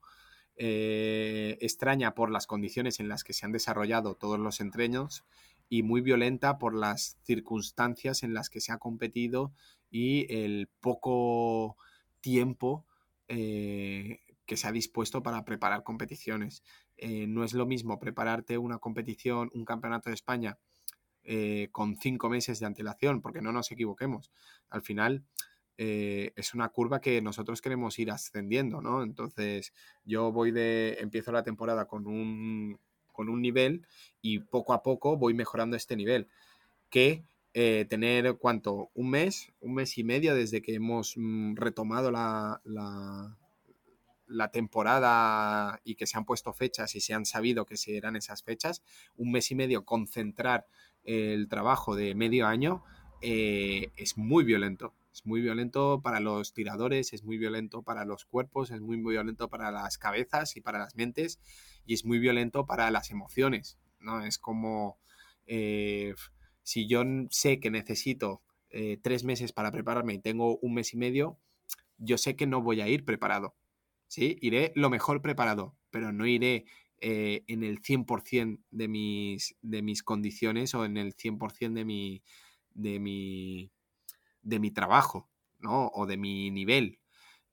Eh, 0.57 1.59
extraña 1.61 2.15
por 2.15 2.31
las 2.31 2.47
condiciones 2.47 3.01
en 3.01 3.11
las 3.11 3.23
que 3.23 3.35
se 3.35 3.45
han 3.45 3.53
desarrollado 3.53 4.15
todos 4.15 4.39
los 4.39 4.61
entrenos 4.61 5.25
y 5.69 5.83
muy 5.83 6.01
violenta 6.01 6.57
por 6.57 6.75
las 6.75 7.19
circunstancias 7.25 8.23
en 8.23 8.33
las 8.33 8.49
que 8.49 8.63
se 8.63 8.73
ha 8.73 8.79
competido 8.79 9.53
y 9.91 10.25
el 10.35 10.71
poco 10.81 11.77
tiempo 12.23 12.87
que 14.47 14.57
se 14.57 14.69
ha 14.69 14.73
dispuesto 14.73 15.23
para 15.23 15.45
preparar 15.45 15.83
competiciones. 15.83 16.63
no 17.29 17.45
es 17.45 17.53
lo 17.53 17.67
mismo 17.67 17.99
prepararte 17.99 18.59
una 18.59 18.79
competición, 18.79 19.51
un 19.55 19.65
campeonato 19.65 20.11
de 20.11 20.15
España 20.15 20.59
eh, 21.29 21.71
con 21.73 21.97
cinco 21.97 22.29
meses 22.29 22.61
de 22.61 22.67
antelación, 22.67 23.21
porque 23.21 23.43
no 23.43 23.51
nos 23.51 23.73
equivoquemos. 23.73 24.31
Al 24.71 24.83
final 24.83 25.25
eh, 25.77 26.33
es 26.37 26.55
una 26.55 26.69
curva 26.69 27.01
que 27.01 27.21
nosotros 27.21 27.61
queremos 27.61 27.99
ir 27.99 28.13
ascendiendo, 28.13 28.81
¿no? 28.81 29.03
Entonces 29.03 29.73
yo 30.05 30.31
voy 30.31 30.53
de, 30.53 30.99
empiezo 31.01 31.33
la 31.33 31.43
temporada 31.43 31.87
con 31.89 32.07
un, 32.07 32.79
con 33.11 33.29
un 33.29 33.43
nivel 33.43 33.89
y 34.23 34.39
poco 34.39 34.73
a 34.73 34.85
poco 34.85 35.17
voy 35.17 35.35
mejorando 35.35 35.77
este 35.77 35.97
nivel. 35.97 36.29
Que 36.91 37.25
eh, 37.55 37.87
tener, 37.91 38.37
¿cuánto? 38.39 38.91
Un 38.95 39.11
mes, 39.11 39.53
un 39.59 39.75
mes 39.75 39.99
y 39.99 40.05
medio 40.05 40.33
desde 40.33 40.63
que 40.63 40.75
hemos 40.75 41.15
mm, 41.17 41.57
retomado 41.57 42.13
la, 42.13 42.61
la, 42.63 43.37
la 44.27 44.51
temporada 44.51 45.81
y 45.85 45.95
que 45.95 46.07
se 46.07 46.19
han 46.19 46.25
puesto 46.25 46.53
fechas 46.53 46.95
y 46.95 47.01
se 47.01 47.15
han 47.15 47.25
sabido 47.25 47.67
que 47.67 47.77
se 47.77 47.97
eran 47.97 48.17
esas 48.17 48.43
fechas, 48.43 48.83
un 49.17 49.33
mes 49.33 49.51
y 49.51 49.55
medio 49.55 49.85
concentrar 49.85 50.67
el 51.05 51.49
trabajo 51.49 51.95
de 51.95 52.15
medio 52.15 52.47
año 52.47 52.83
eh, 53.23 53.91
es 53.97 54.19
muy 54.19 54.45
violento. 54.45 54.95
Es 55.13 55.25
muy 55.25 55.41
violento 55.41 56.03
para 56.03 56.21
los 56.21 56.53
tiradores, 56.53 57.15
es 57.15 57.25
muy 57.25 57.39
violento 57.39 57.83
para 57.83 58.05
los 58.05 58.27
cuerpos, 58.27 58.71
es 58.71 58.83
muy, 58.83 58.99
violento 58.99 59.49
para 59.49 59.71
las 59.71 59.97
cabezas 59.97 60.57
y 60.57 60.61
para 60.61 60.79
las 60.79 60.95
mentes 60.95 61.41
y 61.87 61.95
es 61.95 62.05
muy 62.05 62.19
violento 62.19 62.67
para 62.67 62.91
las 62.91 63.11
emociones. 63.11 63.79
¿no? 63.99 64.23
Es 64.23 64.39
como 64.39 64.99
eh, 65.47 66.15
si 66.63 66.87
yo 66.87 67.03
sé 67.31 67.61
que 67.61 67.71
necesito 67.71 68.43
eh, 68.69 68.99
tres 69.03 69.25
meses 69.25 69.53
para 69.53 69.71
prepararme 69.71 70.15
y 70.15 70.19
tengo 70.19 70.59
un 70.59 70.75
mes 70.75 70.93
y 70.93 70.99
medio, 70.99 71.39
yo 71.97 72.19
sé 72.19 72.37
que 72.37 72.47
no 72.47 72.61
voy 72.61 72.83
a 72.83 72.89
ir 72.89 73.07
preparado. 73.07 73.55
¿Sí? 74.09 74.37
Iré 74.41 74.73
lo 74.77 74.91
mejor 74.91 75.23
preparado, 75.23 75.77
pero 75.91 76.13
no 76.13 76.27
iré 76.27 76.67
eh, 77.01 77.45
en 77.49 77.63
el 77.65 77.81
100% 77.83 78.63
de 78.71 78.89
mis, 78.89 79.57
de 79.63 79.83
mis 79.83 80.03
condiciones 80.03 80.75
o 80.75 80.85
en 80.85 80.97
el 80.97 81.15
100% 81.15 81.81
de 81.81 81.85
mi, 81.85 82.23
de, 82.71 82.99
mi, 83.01 83.73
de 84.43 84.59
mi 84.61 84.71
trabajo, 84.71 85.31
¿no? 85.59 85.89
O 85.95 86.07
de 86.07 86.17
mi 86.17 86.51
nivel. 86.51 87.01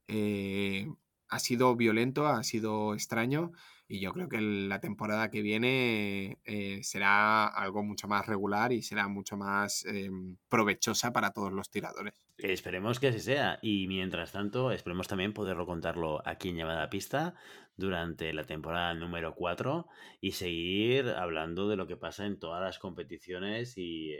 Eh, 0.08 0.88
ha 1.30 1.39
sido 1.39 1.76
violento, 1.76 2.28
ha 2.28 2.44
sido 2.44 2.94
extraño 2.94 3.52
y 3.88 4.00
yo 4.00 4.12
creo 4.13 4.30
que 4.30 4.39
la 4.39 4.80
temporada 4.80 5.30
que 5.30 5.41
viene 5.41 6.39
eh, 6.46 6.80
será 6.84 7.48
algo 7.48 7.84
mucho 7.84 8.08
más 8.08 8.26
regular 8.26 8.72
y 8.72 8.82
será 8.82 9.08
mucho 9.08 9.38
más 9.38 9.86
em, 9.86 10.38
provechosa 10.50 11.12
para 11.12 11.32
todos 11.32 11.52
los 11.52 11.69
tiradores. 11.69 12.13
Esperemos 12.38 13.00
que 13.00 13.10
así 13.10 13.19
sea 13.19 13.60
y 13.62 13.88
mientras 13.88 14.32
tanto 14.32 14.72
esperemos 14.72 15.08
también 15.08 15.34
poderlo 15.34 15.65
contarlo 15.65 16.22
aquí 16.26 16.50
en 16.50 16.58
Llamada 16.58 16.89
Pista 16.89 17.36
durante 17.76 18.32
la 18.34 18.46
temporada 18.46 18.93
número 18.93 19.36
4 19.36 19.88
y 20.22 20.32
seguir 20.32 21.10
hablando 21.10 21.67
de 21.67 21.76
lo 21.76 21.86
que 21.86 21.98
pasa 21.98 22.26
en 22.26 22.39
todas 22.39 22.62
las 22.62 22.80
competiciones 22.80 23.78
y, 23.78 24.13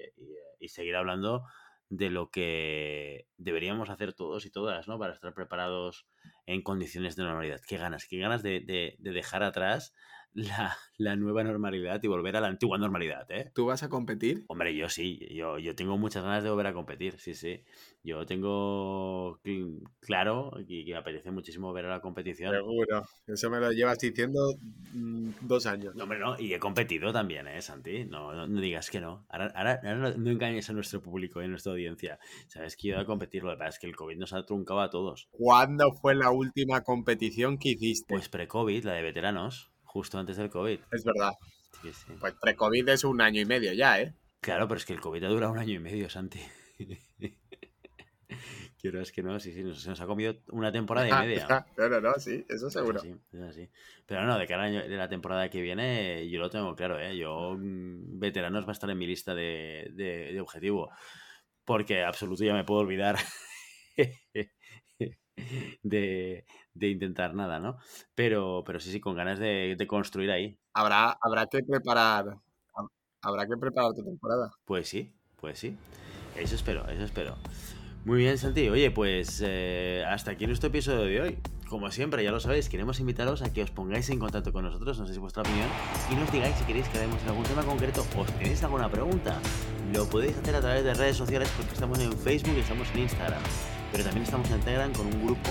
y 0.60 0.68
seguir 0.68 0.96
hablando 0.96 1.46
de 1.90 2.10
lo 2.10 2.32
que 2.32 3.28
deberíamos 3.38 3.90
hacer 3.90 4.14
todos 4.14 4.46
y 4.46 4.52
todas, 4.52 4.88
¿no? 4.88 4.98
Para 4.98 5.14
estar 5.14 5.34
preparados 5.34 6.08
en 6.46 6.62
condiciones 6.62 7.16
de 7.16 7.24
normalidad. 7.24 7.62
Qué 7.68 7.78
ganas, 7.78 8.06
qué 8.08 8.18
ganas 8.18 8.44
de, 8.44 8.60
de, 8.62 8.96
de 9.00 9.12
dejar 9.12 9.44
atrás 9.44 9.94
la, 10.34 10.76
la, 10.98 11.16
nueva 11.16 11.44
normalidad 11.44 12.02
y 12.02 12.08
volver 12.08 12.36
a 12.36 12.42
la 12.42 12.48
antigua 12.48 12.78
normalidad, 12.78 13.30
¿eh? 13.32 13.52
¿Tú 13.54 13.68
vas 13.68 13.84
a 13.84 13.90
competir? 13.90 14.46
Hombre, 14.48 14.76
yo 14.76 14.90
sí, 14.90 15.20
yo, 15.32 15.60
yo 15.60 15.76
tengo 15.76 15.98
muchas 15.98 16.24
ganas 16.24 16.44
de 16.44 16.50
volver 16.50 16.68
a 16.68 16.74
competir, 16.74 17.20
sí, 17.20 17.34
sí. 17.36 17.64
Yo 18.04 18.26
tengo 18.26 19.40
claro 20.02 20.52
y 20.68 20.84
que 20.86 20.92
me 20.92 20.98
apetece 20.98 21.32
muchísimo 21.32 21.72
ver 21.72 21.86
a 21.86 21.90
la 21.90 22.02
competición. 22.02 22.54
Seguro, 22.54 23.04
eso 23.28 23.50
me 23.50 23.60
lo 23.60 23.72
llevas 23.72 23.98
diciendo 23.98 24.56
mm, 24.94 25.30
dos 25.42 25.66
años. 25.66 25.96
No, 25.96 26.04
hombre, 26.04 26.20
no, 26.20 26.38
y 26.38 26.54
he 26.54 26.60
competido 26.60 27.14
también, 27.14 27.48
¿eh, 27.48 27.62
Santi? 27.62 28.06
No, 28.06 28.34
no, 28.34 28.62
digas 28.62 28.90
que 28.90 29.00
no. 29.00 29.26
Ahora, 29.30 29.54
ahora, 29.56 29.80
no, 29.96 30.30
engañes 30.30 30.70
a 30.70 30.74
nuestro 30.74 31.02
público 31.02 31.42
y 31.42 31.46
a 31.46 31.48
nuestra 31.48 31.72
audiencia. 31.72 32.20
Sabes 32.48 32.76
que 32.76 32.90
yo 32.90 32.96
he 32.96 33.00
a 33.00 33.06
competir, 33.06 33.44
lo 33.44 33.52
que 33.52 33.58
pasa 33.58 33.70
es 33.70 33.80
que 33.80 33.88
el 33.88 33.96
COVID 33.96 34.18
nos 34.18 34.34
ha 34.34 34.46
truncado 34.46 34.82
a 34.82 34.90
todos. 34.90 35.30
¿Cuándo 35.32 35.94
fue 35.94 36.16
la 36.16 36.32
última 36.32 36.82
competición 36.82 37.58
que 37.58 37.70
hiciste? 37.70 38.14
Pues 38.14 38.28
pre-COVID, 38.28 38.84
la 38.84 38.94
de 38.94 39.02
veteranos 39.02 39.73
justo 39.94 40.18
antes 40.18 40.38
del 40.38 40.50
COVID. 40.50 40.80
Es 40.92 41.04
verdad. 41.04 41.34
Pues 42.20 42.34
pre-COVID 42.42 42.90
es 42.90 43.04
un 43.04 43.22
año 43.22 43.40
y 43.42 43.46
medio 43.46 43.74
ya, 43.74 44.02
¿eh? 44.02 44.16
Claro, 44.42 44.68
pero 44.68 44.80
es 44.80 44.86
que 44.86 44.94
el 44.94 45.00
COVID 45.00 45.24
ha 45.24 45.30
durado 45.30 45.52
un 45.52 45.60
año 45.60 45.74
y 45.74 45.80
medio, 45.80 46.10
Santi. 46.10 46.42
Quiero 48.82 49.00
es 49.00 49.12
que 49.12 49.22
no, 49.22 49.40
sí, 49.40 49.54
sí, 49.54 49.64
nos, 49.64 49.88
ha 50.02 50.06
comido 50.08 50.36
una 50.50 50.72
temporada 50.72 51.08
y 51.08 51.28
media. 51.28 51.66
no, 51.78 51.90
no, 51.90 52.02
no, 52.02 52.14
sí, 52.16 52.44
eso 52.50 52.72
seguro. 52.72 53.02
Pero 54.06 54.26
no, 54.26 54.38
de 54.38 54.48
cara 54.48 54.66
de 54.66 54.98
la 54.98 55.08
temporada 55.08 55.50
que 55.50 55.62
viene, 55.62 56.28
yo 56.28 56.40
lo 56.40 56.50
tengo 56.50 56.76
claro, 56.76 57.00
¿eh? 57.00 57.16
Yo, 57.16 57.56
mm, 57.56 58.20
veteranos 58.20 58.66
va 58.66 58.70
a 58.70 58.74
estar 58.74 58.90
en 58.90 58.98
mi 58.98 59.06
lista 59.06 59.36
de, 59.36 59.92
de, 59.94 60.34
de 60.34 60.42
objetivo. 60.42 60.90
Porque 61.66 62.04
absoluto 62.04 62.44
ya 62.44 62.54
me 62.54 62.66
puedo 62.66 62.82
olvidar 62.82 63.18
de, 65.84 66.46
de 66.74 66.90
intentar 66.90 67.34
nada, 67.34 67.60
¿no? 67.60 67.78
Pero, 68.16 68.64
pero 68.66 68.80
sí, 68.80 68.92
sí, 68.92 69.00
con 69.00 69.16
ganas 69.16 69.40
de, 69.40 69.76
de 69.78 69.88
construir 69.88 70.32
ahí. 70.32 70.58
Habrá, 70.74 71.18
habrá 71.22 71.48
que 71.48 71.64
preparar. 71.64 72.38
Habrá 73.22 73.48
que 73.48 73.58
preparar 73.58 73.94
tu 73.94 74.04
temporada. 74.04 74.52
Pues 74.66 74.90
sí, 74.90 75.14
pues 75.40 75.60
sí. 75.60 75.78
Eso 76.36 76.56
espero, 76.56 76.88
eso 76.90 77.04
espero. 77.04 77.36
Muy 78.06 78.18
bien, 78.18 78.38
Santi. 78.38 78.68
Oye, 78.68 78.92
pues 78.92 79.42
eh, 79.46 80.04
hasta 80.08 80.32
aquí 80.32 80.46
nuestro 80.46 80.68
episodio 80.68 81.06
de 81.06 81.22
hoy. 81.22 81.38
Como 81.70 81.90
siempre, 81.90 82.24
ya 82.24 82.32
lo 82.32 82.40
sabéis, 82.40 82.70
queremos 82.70 83.00
invitaros 83.00 83.42
a 83.42 83.52
que 83.52 83.64
os 83.64 83.72
pongáis 83.72 84.10
en 84.10 84.20
contacto 84.20 84.52
con 84.52 84.64
nosotros, 84.64 85.00
no 85.00 85.08
sé 85.08 85.14
si 85.14 85.20
vuestra 85.20 85.42
opinión, 85.42 85.68
y 86.12 86.16
nos 86.16 86.32
digáis 86.32 86.56
si 86.56 86.66
queréis 86.66 86.88
que 86.90 87.00
hablemos 87.00 87.24
en 87.24 87.30
algún 87.30 87.46
tema 87.46 87.64
concreto 87.64 88.06
o 88.16 88.26
si 88.26 88.32
tenéis 88.34 88.64
alguna 88.64 88.90
pregunta. 88.90 89.40
Lo 89.94 90.06
podéis 90.06 90.38
hacer 90.38 90.56
a 90.56 90.62
través 90.62 90.84
de 90.84 90.94
redes 90.94 91.18
sociales 91.18 91.50
porque 91.56 91.74
estamos 91.74 91.98
en 92.00 92.12
Facebook 92.14 92.54
y 92.58 92.60
estamos 92.60 92.92
en 92.92 93.00
Instagram. 93.00 93.42
Pero 93.92 94.04
también 94.04 94.24
estamos 94.24 94.52
en 94.52 94.60
Telegram 94.60 94.92
con 94.94 95.08
un 95.08 95.26
grupo 95.26 95.50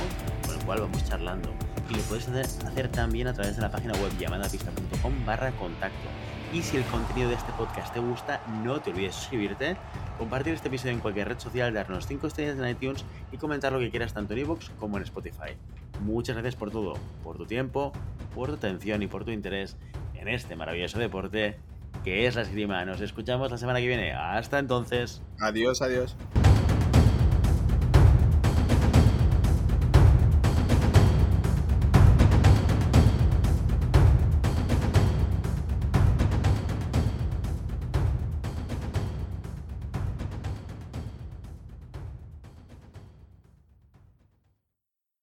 cual 0.65 0.81
vamos 0.81 1.05
charlando. 1.05 1.51
Y 1.91 1.95
lo 1.95 2.03
puedes 2.03 2.29
hacer, 2.29 2.89
también 2.89 3.29
a 3.29 3.35
través 3.35 3.57
de 3.57 3.63
la 3.63 3.71
página 3.71 3.93
web 3.95 4.17
llamadapista.com 4.19 5.13
barra 5.27 5.51
contacto. 5.53 6.09
Y 6.53 6.63
si 6.63 6.77
el 6.77 6.85
contenido 6.85 7.29
de 7.29 7.37
este 7.37 7.53
podcast 7.53 7.93
te 7.93 8.01
gusta, 8.01 8.41
no 8.63 8.81
te 8.81 8.91
olvides 8.91 9.15
de 9.15 9.21
suscribirte, 9.21 9.77
compartir 10.19 10.53
este 10.55 10.69
episodio 10.69 10.93
en 10.93 11.01
cualquier 11.01 11.29
red 11.29 11.39
social, 11.39 11.73
darnos 11.73 12.07
5 12.07 12.27
estrellas 12.27 12.59
en 12.59 12.69
iTunes 12.69 13.05
y 13.33 13.39
comentar 13.39 13.73
lo 13.73 13.79
que 13.79 13.91
quieras 13.91 14.13
tanto 14.13 14.35
en 14.35 14.41
iVoox 14.41 14.71
como 14.79 14.99
en 14.99 15.05
Spotify. 15.05 15.57
Muchas 16.03 16.37
gracias 16.37 16.57
por 16.57 16.71
todo, 16.71 16.95
por 17.25 17.37
tu 17.37 17.47
tiempo, 17.47 17.93
por 18.35 18.49
tu 18.49 18.55
atención 18.55 19.03
y 19.03 19.07
por 19.07 19.25
tu 19.25 19.31
interés 19.31 19.77
en 20.15 20.29
este 20.29 20.55
maravilloso 20.57 20.99
deporte 20.99 21.59
que 22.05 22.27
es 22.27 22.35
la 22.35 22.43
esgrima. 22.43 22.85
Nos 22.85 23.01
escuchamos 23.01 23.51
la 23.51 23.59
semana 23.59 23.81
que 23.81 23.87
viene. 23.87 24.13
Hasta 24.13 24.59
entonces. 24.59 25.23
Adiós, 25.41 25.83
adiós. 25.83 26.17